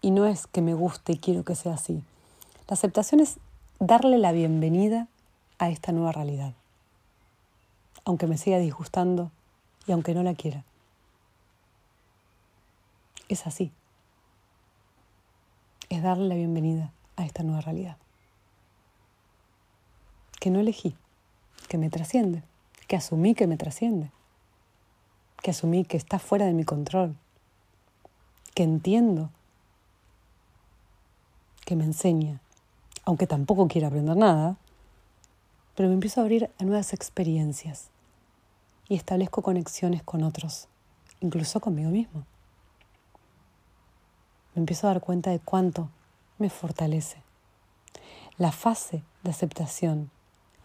y 0.00 0.12
no 0.12 0.24
es 0.24 0.46
que 0.46 0.62
me 0.62 0.74
guste 0.74 1.14
y 1.14 1.18
quiero 1.18 1.44
que 1.44 1.56
sea 1.56 1.74
así. 1.74 2.00
La 2.68 2.74
aceptación 2.74 3.18
es 3.18 3.38
darle 3.86 4.16
la 4.16 4.32
bienvenida 4.32 5.08
a 5.58 5.68
esta 5.68 5.92
nueva 5.92 6.10
realidad, 6.10 6.54
aunque 8.06 8.26
me 8.26 8.38
siga 8.38 8.58
disgustando 8.58 9.30
y 9.86 9.92
aunque 9.92 10.14
no 10.14 10.22
la 10.22 10.34
quiera. 10.34 10.64
Es 13.28 13.46
así. 13.46 13.72
Es 15.90 16.02
darle 16.02 16.28
la 16.28 16.34
bienvenida 16.34 16.92
a 17.16 17.26
esta 17.26 17.42
nueva 17.42 17.60
realidad. 17.60 17.98
Que 20.40 20.48
no 20.48 20.60
elegí, 20.60 20.96
que 21.68 21.76
me 21.76 21.90
trasciende, 21.90 22.42
que 22.88 22.96
asumí 22.96 23.34
que 23.34 23.46
me 23.46 23.58
trasciende, 23.58 24.10
que 25.42 25.50
asumí 25.50 25.84
que 25.84 25.98
está 25.98 26.18
fuera 26.18 26.46
de 26.46 26.54
mi 26.54 26.64
control, 26.64 27.16
que 28.54 28.62
entiendo, 28.62 29.28
que 31.66 31.76
me 31.76 31.84
enseña, 31.84 32.40
aunque 33.04 33.26
tampoco 33.26 33.68
quiera 33.68 33.88
aprender 33.88 34.16
nada, 34.16 34.56
pero 35.74 35.88
me 35.88 35.94
empiezo 35.94 36.20
a 36.20 36.24
abrir 36.24 36.50
a 36.58 36.64
nuevas 36.64 36.92
experiencias 36.92 37.88
y 38.88 38.94
establezco 38.94 39.42
conexiones 39.42 40.02
con 40.02 40.22
otros, 40.22 40.68
incluso 41.20 41.60
conmigo 41.60 41.90
mismo. 41.90 42.24
Me 44.54 44.60
empiezo 44.60 44.86
a 44.86 44.92
dar 44.92 45.00
cuenta 45.00 45.30
de 45.30 45.40
cuánto 45.40 45.88
me 46.38 46.48
fortalece. 46.48 47.22
La 48.38 48.52
fase 48.52 49.02
de 49.22 49.30
aceptación 49.30 50.10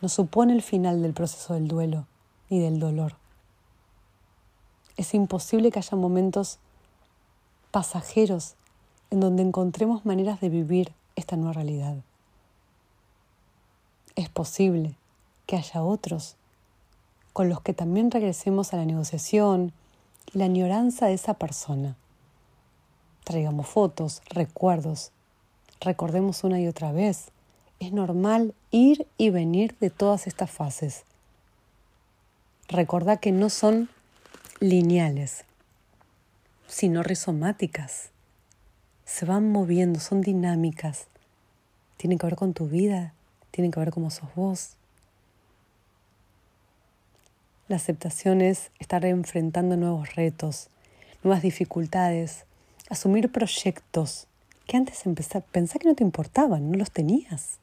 no 0.02 0.10
supone 0.10 0.54
el 0.54 0.62
final 0.62 1.02
del 1.02 1.14
proceso 1.14 1.56
del 1.56 1.68
duelo 1.68 2.06
ni 2.50 2.60
del 2.60 2.80
dolor. 2.80 3.16
Es 4.98 5.14
imposible 5.14 5.72
que 5.72 5.80
haya 5.80 5.98
momentos 5.98 6.60
pasajeros 7.72 8.56
en 9.12 9.20
donde 9.20 9.44
encontremos 9.44 10.06
maneras 10.06 10.40
de 10.40 10.50
vivir 10.50 10.94
esta 11.16 11.36
nueva 11.36 11.54
realidad. 11.54 11.98
Es 14.16 14.30
posible 14.30 14.96
que 15.46 15.56
haya 15.56 15.84
otros 15.84 16.36
con 17.34 17.50
los 17.50 17.62
que 17.62 17.74
también 17.74 18.12
regresemos 18.12 18.74
a 18.74 18.78
la 18.78 18.86
negociación 18.86 19.72
y 20.34 20.38
la 20.40 20.46
añoranza 20.46 21.08
de 21.08 21.14
esa 21.14 21.36
persona. 21.36 21.96
Traigamos 23.24 23.68
fotos, 23.68 24.22
recuerdos, 24.30 25.12
recordemos 25.80 26.44
una 26.44 26.60
y 26.60 26.68
otra 26.68 26.92
vez. 26.92 27.32
Es 27.80 27.94
normal 27.94 28.54
ir 28.72 29.08
y 29.18 29.30
venir 29.30 29.76
de 29.80 29.90
todas 29.90 30.28
estas 30.28 30.52
fases. 30.52 31.04
Recordá 32.68 33.18
que 33.18 33.32
no 33.32 33.50
son 33.50 33.90
lineales, 34.60 35.46
sino 36.68 37.04
rizomáticas. 37.04 38.10
Se 39.06 39.26
van 39.26 39.52
moviendo, 39.52 40.00
son 40.00 40.22
dinámicas. 40.22 41.08
Tienen 41.98 42.18
que 42.18 42.28
ver 42.28 42.36
con 42.36 42.54
tu 42.54 42.68
vida, 42.68 43.14
tienen 43.52 43.72
que 43.72 43.80
ver 43.80 43.92
cómo 43.92 44.10
sos 44.10 44.34
vos. 44.36 44.76
La 47.68 47.76
aceptación 47.76 48.42
es 48.42 48.72
estar 48.80 49.06
enfrentando 49.06 49.78
nuevos 49.78 50.16
retos, 50.16 50.70
nuevas 51.24 51.44
dificultades, 51.44 52.46
asumir 52.90 53.32
proyectos 53.32 54.28
que 54.66 54.78
antes 54.78 55.04
pensá 55.52 55.80
que 55.80 55.88
no 55.88 55.96
te 55.96 56.04
importaban, 56.04 56.72
no 56.72 56.78
los 56.78 56.92
tenías. 56.92 57.60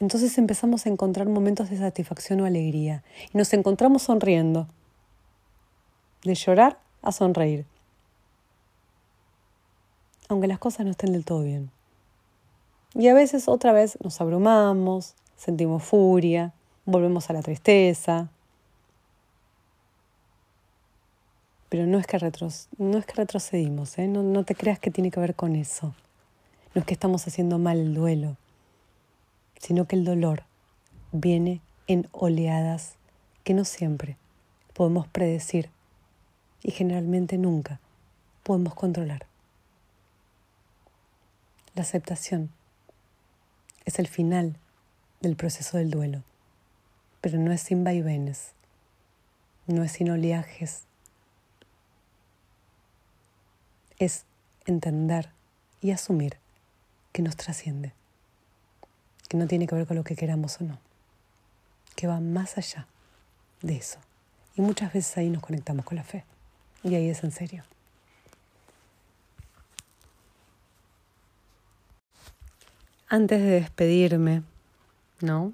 Entonces 0.00 0.36
empezamos 0.36 0.84
a 0.84 0.88
encontrar 0.88 1.28
momentos 1.28 1.70
de 1.70 1.78
satisfacción 1.78 2.40
o 2.40 2.44
alegría 2.44 3.02
y 3.32 3.38
nos 3.38 3.52
encontramos 3.52 4.02
sonriendo. 4.02 4.68
De 6.24 6.34
llorar 6.34 6.78
a 7.02 7.12
sonreír. 7.12 7.66
Aunque 10.28 10.48
las 10.48 10.58
cosas 10.58 10.84
no 10.84 10.90
estén 10.90 11.12
del 11.12 11.24
todo 11.24 11.42
bien. 11.42 11.70
Y 12.94 13.08
a 13.08 13.14
veces 13.14 13.48
otra 13.48 13.72
vez 13.72 13.98
nos 14.02 14.20
abrumamos, 14.20 15.14
sentimos 15.36 15.82
furia, 15.82 16.52
volvemos 16.86 17.28
a 17.28 17.32
la 17.32 17.42
tristeza. 17.42 18.28
Pero 21.68 21.86
no 21.86 21.98
es 21.98 22.06
que, 22.06 22.18
no 22.78 22.98
es 22.98 23.06
que 23.06 23.14
retrocedimos, 23.14 23.98
¿eh? 23.98 24.06
no, 24.06 24.22
no 24.22 24.44
te 24.44 24.54
creas 24.54 24.78
que 24.78 24.92
tiene 24.92 25.10
que 25.10 25.18
ver 25.18 25.34
con 25.34 25.56
eso. 25.56 25.92
No 26.74 26.80
es 26.80 26.86
que 26.86 26.94
estamos 26.94 27.26
haciendo 27.26 27.58
mal 27.58 27.78
el 27.78 27.94
duelo, 27.94 28.36
sino 29.58 29.86
que 29.86 29.96
el 29.96 30.04
dolor 30.04 30.44
viene 31.10 31.60
en 31.88 32.08
oleadas 32.12 32.94
que 33.42 33.54
no 33.54 33.64
siempre 33.64 34.16
podemos 34.72 35.06
predecir 35.08 35.70
y 36.62 36.70
generalmente 36.70 37.38
nunca 37.38 37.80
podemos 38.42 38.74
controlar. 38.74 39.26
La 41.74 41.82
aceptación 41.82 42.50
es 43.84 43.98
el 43.98 44.08
final 44.08 44.56
del 45.20 45.36
proceso 45.36 45.78
del 45.78 45.90
duelo 45.90 46.22
pero 47.24 47.38
no 47.38 47.52
es 47.52 47.62
sin 47.62 47.84
vaivenes, 47.84 48.50
no 49.66 49.82
es 49.82 49.92
sin 49.92 50.10
oleajes. 50.10 50.82
Es 53.98 54.26
entender 54.66 55.30
y 55.80 55.92
asumir 55.92 56.36
que 57.12 57.22
nos 57.22 57.34
trasciende, 57.34 57.94
que 59.26 59.38
no 59.38 59.46
tiene 59.46 59.66
que 59.66 59.74
ver 59.74 59.86
con 59.86 59.96
lo 59.96 60.04
que 60.04 60.16
queramos 60.16 60.60
o 60.60 60.64
no, 60.64 60.78
que 61.96 62.06
va 62.06 62.20
más 62.20 62.58
allá 62.58 62.86
de 63.62 63.76
eso. 63.76 63.98
Y 64.54 64.60
muchas 64.60 64.92
veces 64.92 65.16
ahí 65.16 65.30
nos 65.30 65.42
conectamos 65.42 65.86
con 65.86 65.96
la 65.96 66.04
fe, 66.04 66.26
y 66.82 66.94
ahí 66.94 67.08
es 67.08 67.24
en 67.24 67.32
serio. 67.32 67.64
Antes 73.14 73.40
de 73.40 73.50
despedirme, 73.60 74.42
¿no? 75.20 75.52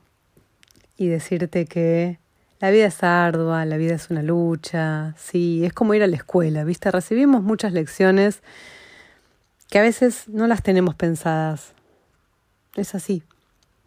y 1.00 1.08
decirte 1.08 1.64
que 1.64 2.18
la 2.60 2.70
vida 2.70 2.84
es 2.84 3.02
ardua, 3.02 3.64
la 3.64 3.78
vida 3.78 3.94
es 3.94 4.10
una 4.10 4.22
lucha, 4.22 5.14
sí, 5.18 5.64
es 5.64 5.72
como 5.72 5.94
ir 5.94 6.02
a 6.02 6.06
la 6.06 6.16
escuela, 6.16 6.62
¿viste? 6.62 6.90
Recibimos 6.90 7.42
muchas 7.42 7.72
lecciones 7.72 8.42
que 9.70 9.78
a 9.78 9.82
veces 9.82 10.28
no 10.28 10.46
las 10.46 10.62
tenemos 10.62 10.94
pensadas. 10.94 11.72
Es 12.76 12.94
así. 12.94 13.22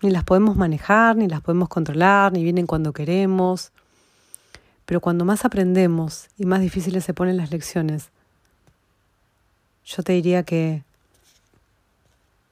Ni 0.02 0.10
las 0.10 0.24
podemos 0.24 0.56
manejar, 0.56 1.16
ni 1.16 1.28
las 1.28 1.42
podemos 1.42 1.70
controlar, 1.70 2.32
ni 2.32 2.44
vienen 2.44 2.66
cuando 2.66 2.94
queremos. 2.94 3.72
Pero 4.88 5.02
cuando 5.02 5.26
más 5.26 5.46
aprendemos 5.46 6.30
y 6.38 6.46
más 6.46 6.62
difíciles 6.62 7.04
se 7.04 7.14
ponen 7.14 7.38
las 7.38 7.52
lecciones, 7.52 8.10
yo 9.86 10.02
te 10.02 10.14
diría 10.14 10.42
que 10.44 10.84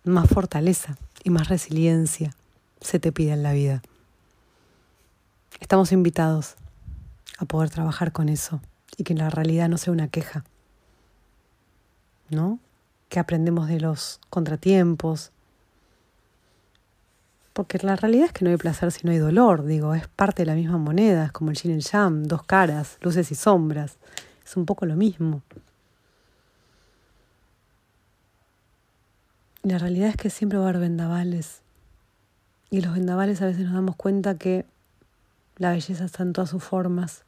más 0.04 0.28
fortaleza 0.30 0.98
y 1.24 1.30
más 1.30 1.50
resiliencia 1.50 2.36
se 2.80 3.00
te 3.00 3.12
pide 3.12 3.34
en 3.34 3.44
la 3.44 3.54
vida. 3.54 3.82
Estamos 5.60 5.92
invitados 5.92 6.56
a 7.38 7.46
poder 7.46 7.70
trabajar 7.70 8.12
con 8.12 8.30
eso 8.30 8.62
y 8.98 9.04
que 9.04 9.14
la 9.14 9.30
realidad 9.30 9.70
no 9.70 9.78
sea 9.78 9.94
una 9.94 10.08
queja, 10.08 10.44
¿no? 12.30 12.60
Que 13.10 13.20
aprendemos 13.20 13.68
de 13.68 13.80
los 13.80 14.20
contratiempos, 14.30 15.32
porque 17.54 17.78
la 17.80 17.96
realidad 17.96 18.28
es 18.28 18.32
que 18.32 18.46
no 18.46 18.52
hay 18.52 18.58
placer 18.58 18.92
si 18.92 19.06
no 19.06 19.12
hay 19.12 19.18
dolor, 19.18 19.66
digo, 19.66 19.94
es 19.94 20.08
parte 20.08 20.44
de 20.44 20.48
la 20.48 20.56
misma 20.56 20.78
moneda, 20.78 21.26
es 21.26 21.32
como 21.32 21.52
el 21.52 21.58
yin 21.58 21.78
y 21.78 21.82
yang, 21.82 22.24
dos 22.24 22.44
caras, 22.44 22.98
luces 23.02 23.32
y 23.32 23.36
sombras, 23.36 23.98
es 24.44 24.56
un 24.56 24.66
poco 24.66 24.86
lo 24.86 24.96
mismo. 24.96 25.42
La 29.64 29.78
realidad 29.78 30.10
es 30.10 30.16
que 30.18 30.30
siempre 30.30 30.58
va 30.58 30.66
a 30.66 30.70
haber 30.70 30.82
vendavales, 30.82 31.62
y 32.72 32.82
los 32.82 32.94
vendavales 32.94 33.42
a 33.42 33.46
veces 33.46 33.66
nos 33.66 33.74
damos 33.74 33.96
cuenta 33.96 34.38
que 34.38 34.66
la 35.58 35.72
belleza 35.72 36.06
está 36.06 36.24
en 36.24 36.34
todas 36.34 36.50
sus 36.50 36.64
formas. 36.64 37.24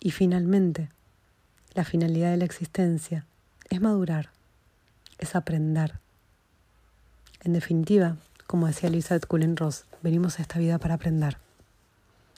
Y 0.00 0.10
finalmente, 0.10 0.90
la 1.74 1.84
finalidad 1.84 2.32
de 2.32 2.36
la 2.36 2.44
existencia 2.44 3.24
es 3.70 3.80
madurar, 3.80 4.30
es 5.18 5.36
aprender. 5.36 6.00
En 7.42 7.52
definitiva, 7.52 8.16
como 8.46 8.66
decía 8.66 8.88
Elizabeth 8.88 9.26
Cullen 9.26 9.56
Ross, 9.56 9.84
venimos 10.02 10.38
a 10.38 10.42
esta 10.42 10.58
vida 10.58 10.78
para 10.78 10.94
aprender. 10.94 11.38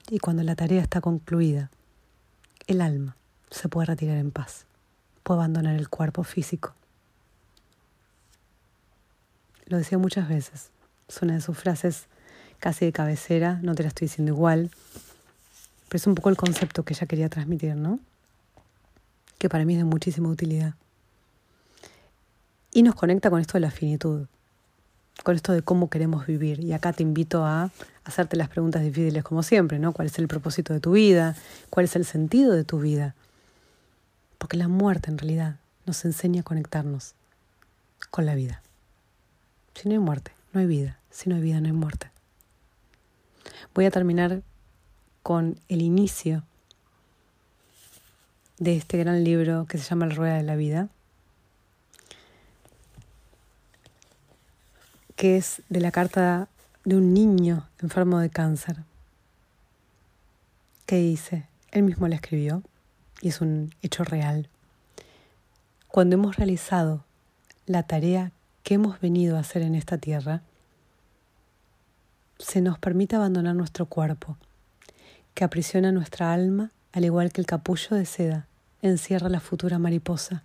Y 0.09 0.19
cuando 0.19 0.43
la 0.43 0.55
tarea 0.55 0.83
está 0.83 1.01
concluida, 1.01 1.71
el 2.67 2.81
alma 2.81 3.17
se 3.51 3.69
puede 3.69 3.87
retirar 3.87 4.19
en 4.19 4.31
paz. 4.31 4.67
puedo 5.23 5.41
abandonar 5.41 5.75
el 5.75 5.89
cuerpo 5.89 6.23
físico. 6.23 6.75
Lo 9.67 9.79
decía 9.79 9.99
muchas 9.99 10.29
veces. 10.29 10.71
Es 11.09 11.23
una 11.23 11.35
de 11.35 11.41
sus 11.41 11.57
frases 11.59 12.07
casi 12.59 12.85
de 12.87 12.93
cabecera, 12.93 13.59
no 13.63 13.75
te 13.75 13.83
la 13.83 13.89
estoy 13.89 14.07
diciendo 14.07 14.33
igual, 14.33 14.71
pero 15.89 15.99
es 15.99 16.07
un 16.07 16.15
poco 16.15 16.31
el 16.31 16.37
concepto 16.37 16.85
que 16.85 16.95
ella 16.95 17.07
quería 17.07 17.29
transmitir, 17.29 17.77
¿no? 17.77 18.01
Que 19.39 19.49
para 19.49 19.65
mí 19.65 19.75
es 19.75 19.79
de 19.79 19.85
muchísima 19.85 20.29
utilidad. 20.29 20.75
Y 22.73 22.83
nos 22.83 22.95
conecta 22.95 23.31
con 23.31 23.41
esto 23.41 23.55
de 23.55 23.61
la 23.61 23.71
finitud, 23.71 24.27
con 25.23 25.35
esto 25.35 25.53
de 25.53 25.63
cómo 25.63 25.89
queremos 25.89 26.27
vivir. 26.27 26.61
Y 26.61 26.73
acá 26.73 26.93
te 26.93 27.03
invito 27.03 27.45
a 27.45 27.71
hacerte 28.05 28.37
las 28.37 28.49
preguntas 28.49 28.83
difíciles 28.83 29.23
como 29.25 29.43
siempre, 29.43 29.79
¿no? 29.79 29.93
¿Cuál 29.93 30.09
es 30.09 30.19
el 30.19 30.29
propósito 30.29 30.73
de 30.73 30.81
tu 30.81 30.93
vida? 30.93 31.37
¿Cuál 31.71 31.85
es 31.85 31.97
el 31.97 32.05
sentido 32.05 32.53
de 32.53 32.65
tu 32.65 32.81
vida? 32.81 33.15
Porque 34.39 34.57
la 34.57 34.69
muerte 34.69 35.11
en 35.11 35.19
realidad 35.19 35.57
nos 35.87 36.05
enseña 36.05 36.41
a 36.41 36.45
conectarnos 36.45 37.15
con 38.11 38.27
la 38.27 38.35
vida. 38.35 38.63
Si 39.77 39.89
no 39.91 39.95
hay 39.95 39.99
muerte, 39.99 40.33
no 40.55 40.61
hay 40.61 40.67
vida. 40.67 40.99
Si 41.11 41.29
no 41.29 41.37
hay 41.37 41.43
vida, 41.43 41.61
no 41.61 41.67
hay 41.67 41.73
muerte. 41.73 42.11
Voy 43.75 43.85
a 43.85 43.91
terminar 43.91 44.43
con 45.23 45.61
el 45.69 45.83
inicio 45.83 46.45
de 48.59 48.75
este 48.75 48.97
gran 48.97 49.23
libro 49.23 49.67
que 49.67 49.77
se 49.77 49.85
llama 49.85 50.07
La 50.07 50.15
Rueda 50.15 50.37
de 50.37 50.45
la 50.45 50.57
Vida, 50.57 50.89
que 55.15 55.37
es 55.37 55.61
de 55.69 55.81
la 55.81 55.91
carta 55.91 56.49
de 56.85 56.97
un 56.97 57.13
niño 57.13 57.69
enfermo 57.83 58.19
de 58.19 58.31
cáncer, 58.31 58.79
que 60.87 60.97
dice, 60.97 61.47
él 61.71 61.83
mismo 61.83 62.09
la 62.09 62.15
escribió, 62.15 62.63
y 63.21 63.29
es 63.29 63.43
un 63.43 63.75
hecho 63.83 64.05
real. 64.05 64.49
Cuando 65.89 66.15
hemos 66.15 66.37
realizado 66.37 67.05
la 67.67 67.83
tarea 67.83 68.33
que 68.67 68.75
hemos 68.75 69.01
venido 69.01 69.37
a 69.37 69.41
hacer 69.41 69.63
en 69.63 69.77
esta 69.77 69.97
tierra, 69.97 70.43
se 72.41 72.61
nos 72.61 72.81
permite 72.81 73.15
abandonar 73.15 73.55
nuestro 73.55 73.87
cuerpo, 73.87 74.37
que 75.35 75.45
aprisiona 75.45 75.93
nuestra 75.93 76.33
alma 76.33 76.73
al 76.91 77.05
igual 77.05 77.31
que 77.31 77.41
el 77.41 77.47
capullo 77.47 77.95
de 77.95 78.05
seda 78.07 78.49
encierra 78.83 79.29
la 79.29 79.39
futura 79.39 79.79
mariposa. 79.79 80.43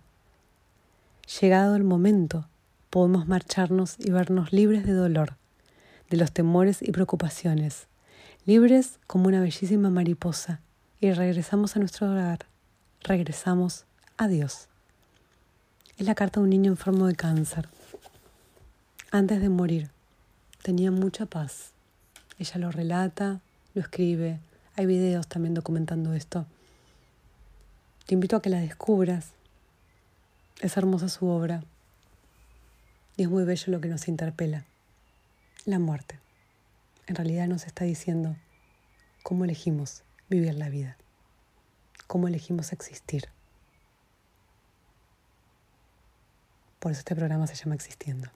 Llegado 1.40 1.74
el 1.74 1.82
momento, 1.82 2.46
podemos 2.90 3.26
marcharnos 3.26 3.96
y 3.98 4.12
vernos 4.12 4.52
libres 4.52 4.86
de 4.86 4.92
dolor, 4.92 5.34
de 6.08 6.16
los 6.16 6.30
temores 6.30 6.80
y 6.80 6.92
preocupaciones, 6.92 7.88
libres 8.46 9.00
como 9.08 9.26
una 9.26 9.40
bellísima 9.40 9.90
mariposa, 9.90 10.60
y 11.00 11.10
regresamos 11.10 11.74
a 11.74 11.80
nuestro 11.80 12.08
hogar, 12.08 12.46
regresamos 13.02 13.84
a 14.16 14.28
Dios. 14.28 14.68
Es 15.98 16.06
la 16.06 16.14
carta 16.14 16.38
de 16.38 16.44
un 16.44 16.50
niño 16.50 16.70
enfermo 16.70 17.08
de 17.08 17.16
cáncer. 17.16 17.68
Antes 19.14 19.42
de 19.42 19.50
morir, 19.50 19.90
tenía 20.62 20.90
mucha 20.90 21.26
paz. 21.26 21.72
Ella 22.38 22.56
lo 22.56 22.70
relata, 22.70 23.42
lo 23.74 23.82
escribe, 23.82 24.40
hay 24.74 24.86
videos 24.86 25.28
también 25.28 25.52
documentando 25.52 26.14
esto. 26.14 26.46
Te 28.06 28.14
invito 28.14 28.36
a 28.36 28.40
que 28.40 28.48
la 28.48 28.58
descubras. 28.58 29.32
Es 30.62 30.78
hermosa 30.78 31.10
su 31.10 31.26
obra. 31.26 31.62
Y 33.18 33.24
es 33.24 33.28
muy 33.28 33.44
bello 33.44 33.70
lo 33.70 33.82
que 33.82 33.88
nos 33.88 34.08
interpela. 34.08 34.64
La 35.66 35.78
muerte. 35.78 36.18
En 37.06 37.14
realidad 37.14 37.46
nos 37.48 37.66
está 37.66 37.84
diciendo 37.84 38.34
cómo 39.22 39.44
elegimos 39.44 40.04
vivir 40.30 40.54
la 40.54 40.70
vida. 40.70 40.96
Cómo 42.06 42.28
elegimos 42.28 42.72
existir. 42.72 43.24
Por 46.78 46.92
eso 46.92 47.00
este 47.00 47.14
programa 47.14 47.46
se 47.46 47.56
llama 47.56 47.74
Existiendo. 47.74 48.30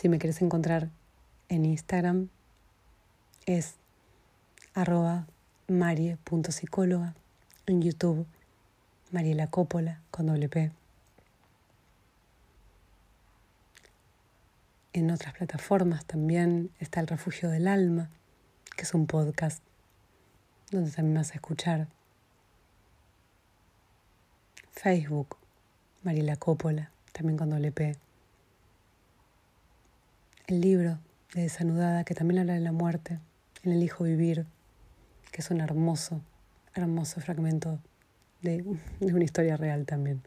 Si 0.00 0.08
me 0.08 0.18
quieres 0.18 0.40
encontrar 0.40 0.88
en 1.50 1.66
Instagram 1.66 2.30
es 3.44 3.74
arroba 4.72 5.26
marie.psicóloga, 5.68 7.14
en 7.66 7.82
YouTube 7.82 8.26
Mariela 9.10 9.48
Coppola 9.48 10.00
con 10.10 10.24
doble 10.24 10.48
P. 10.48 10.72
En 14.94 15.10
otras 15.10 15.34
plataformas 15.34 16.06
también 16.06 16.70
está 16.78 17.00
El 17.00 17.06
Refugio 17.06 17.50
del 17.50 17.68
Alma, 17.68 18.08
que 18.74 18.84
es 18.84 18.94
un 18.94 19.06
podcast 19.06 19.62
donde 20.70 20.92
también 20.92 21.16
vas 21.16 21.32
a 21.32 21.34
escuchar. 21.34 21.88
Facebook, 24.72 25.36
Mariela 26.04 26.36
Coppola, 26.36 26.90
también 27.12 27.36
con 27.36 27.50
doble 27.50 27.70
P. 27.70 27.98
El 30.50 30.62
libro 30.62 30.98
de 31.32 31.42
Desanudada, 31.42 32.02
que 32.02 32.12
también 32.12 32.40
habla 32.40 32.54
de 32.54 32.60
la 32.60 32.72
muerte, 32.72 33.20
en 33.62 33.70
El 33.70 33.84
Hijo 33.84 34.02
Vivir, 34.02 34.46
que 35.30 35.42
es 35.42 35.50
un 35.52 35.60
hermoso, 35.60 36.22
hermoso 36.74 37.20
fragmento 37.20 37.78
de, 38.42 38.64
una 38.98 39.22
historia 39.22 39.56
real 39.56 39.86
también. 39.86 40.24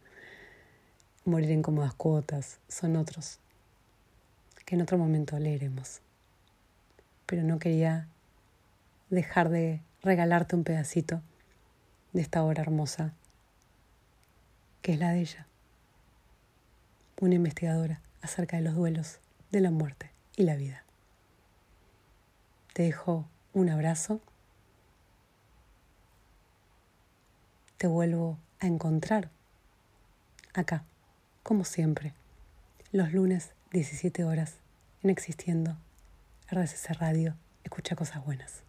Morir 1.25 1.51
en 1.51 1.61
cómodas 1.61 1.93
cuotas, 1.93 2.61
son 2.69 2.95
otros 2.95 3.41
que 4.65 4.75
en 4.75 4.81
otro 4.81 4.97
momento 4.97 5.37
leeremos. 5.37 5.99
Pero 7.25 7.43
no 7.43 7.59
quería 7.59 8.07
dejar 9.09 9.49
de 9.49 9.81
regalarte 10.03 10.55
un 10.55 10.63
pedacito 10.63 11.21
de 12.13 12.21
esta 12.21 12.45
obra 12.45 12.61
hermosa, 12.61 13.11
que 14.81 14.93
es 14.93 14.99
la 14.99 15.11
de 15.11 15.19
ella, 15.19 15.47
una 17.19 17.35
investigadora 17.35 17.99
acerca 18.21 18.55
de 18.55 18.63
los 18.63 18.75
duelos, 18.75 19.19
de 19.51 19.59
la 19.59 19.69
muerte 19.69 20.12
y 20.35 20.43
la 20.43 20.55
vida. 20.55 20.83
Te 22.73 22.83
dejo 22.83 23.25
un 23.53 23.69
abrazo. 23.69 24.19
Te 27.77 27.87
vuelvo 27.87 28.37
a 28.59 28.67
encontrar 28.67 29.29
acá, 30.53 30.83
como 31.43 31.65
siempre, 31.65 32.13
los 32.91 33.11
lunes 33.11 33.51
17 33.71 34.23
horas 34.23 34.55
en 35.03 35.09
Existiendo, 35.09 35.75
RSC 36.49 36.93
Radio, 36.93 37.35
escucha 37.63 37.95
cosas 37.95 38.23
buenas. 38.23 38.62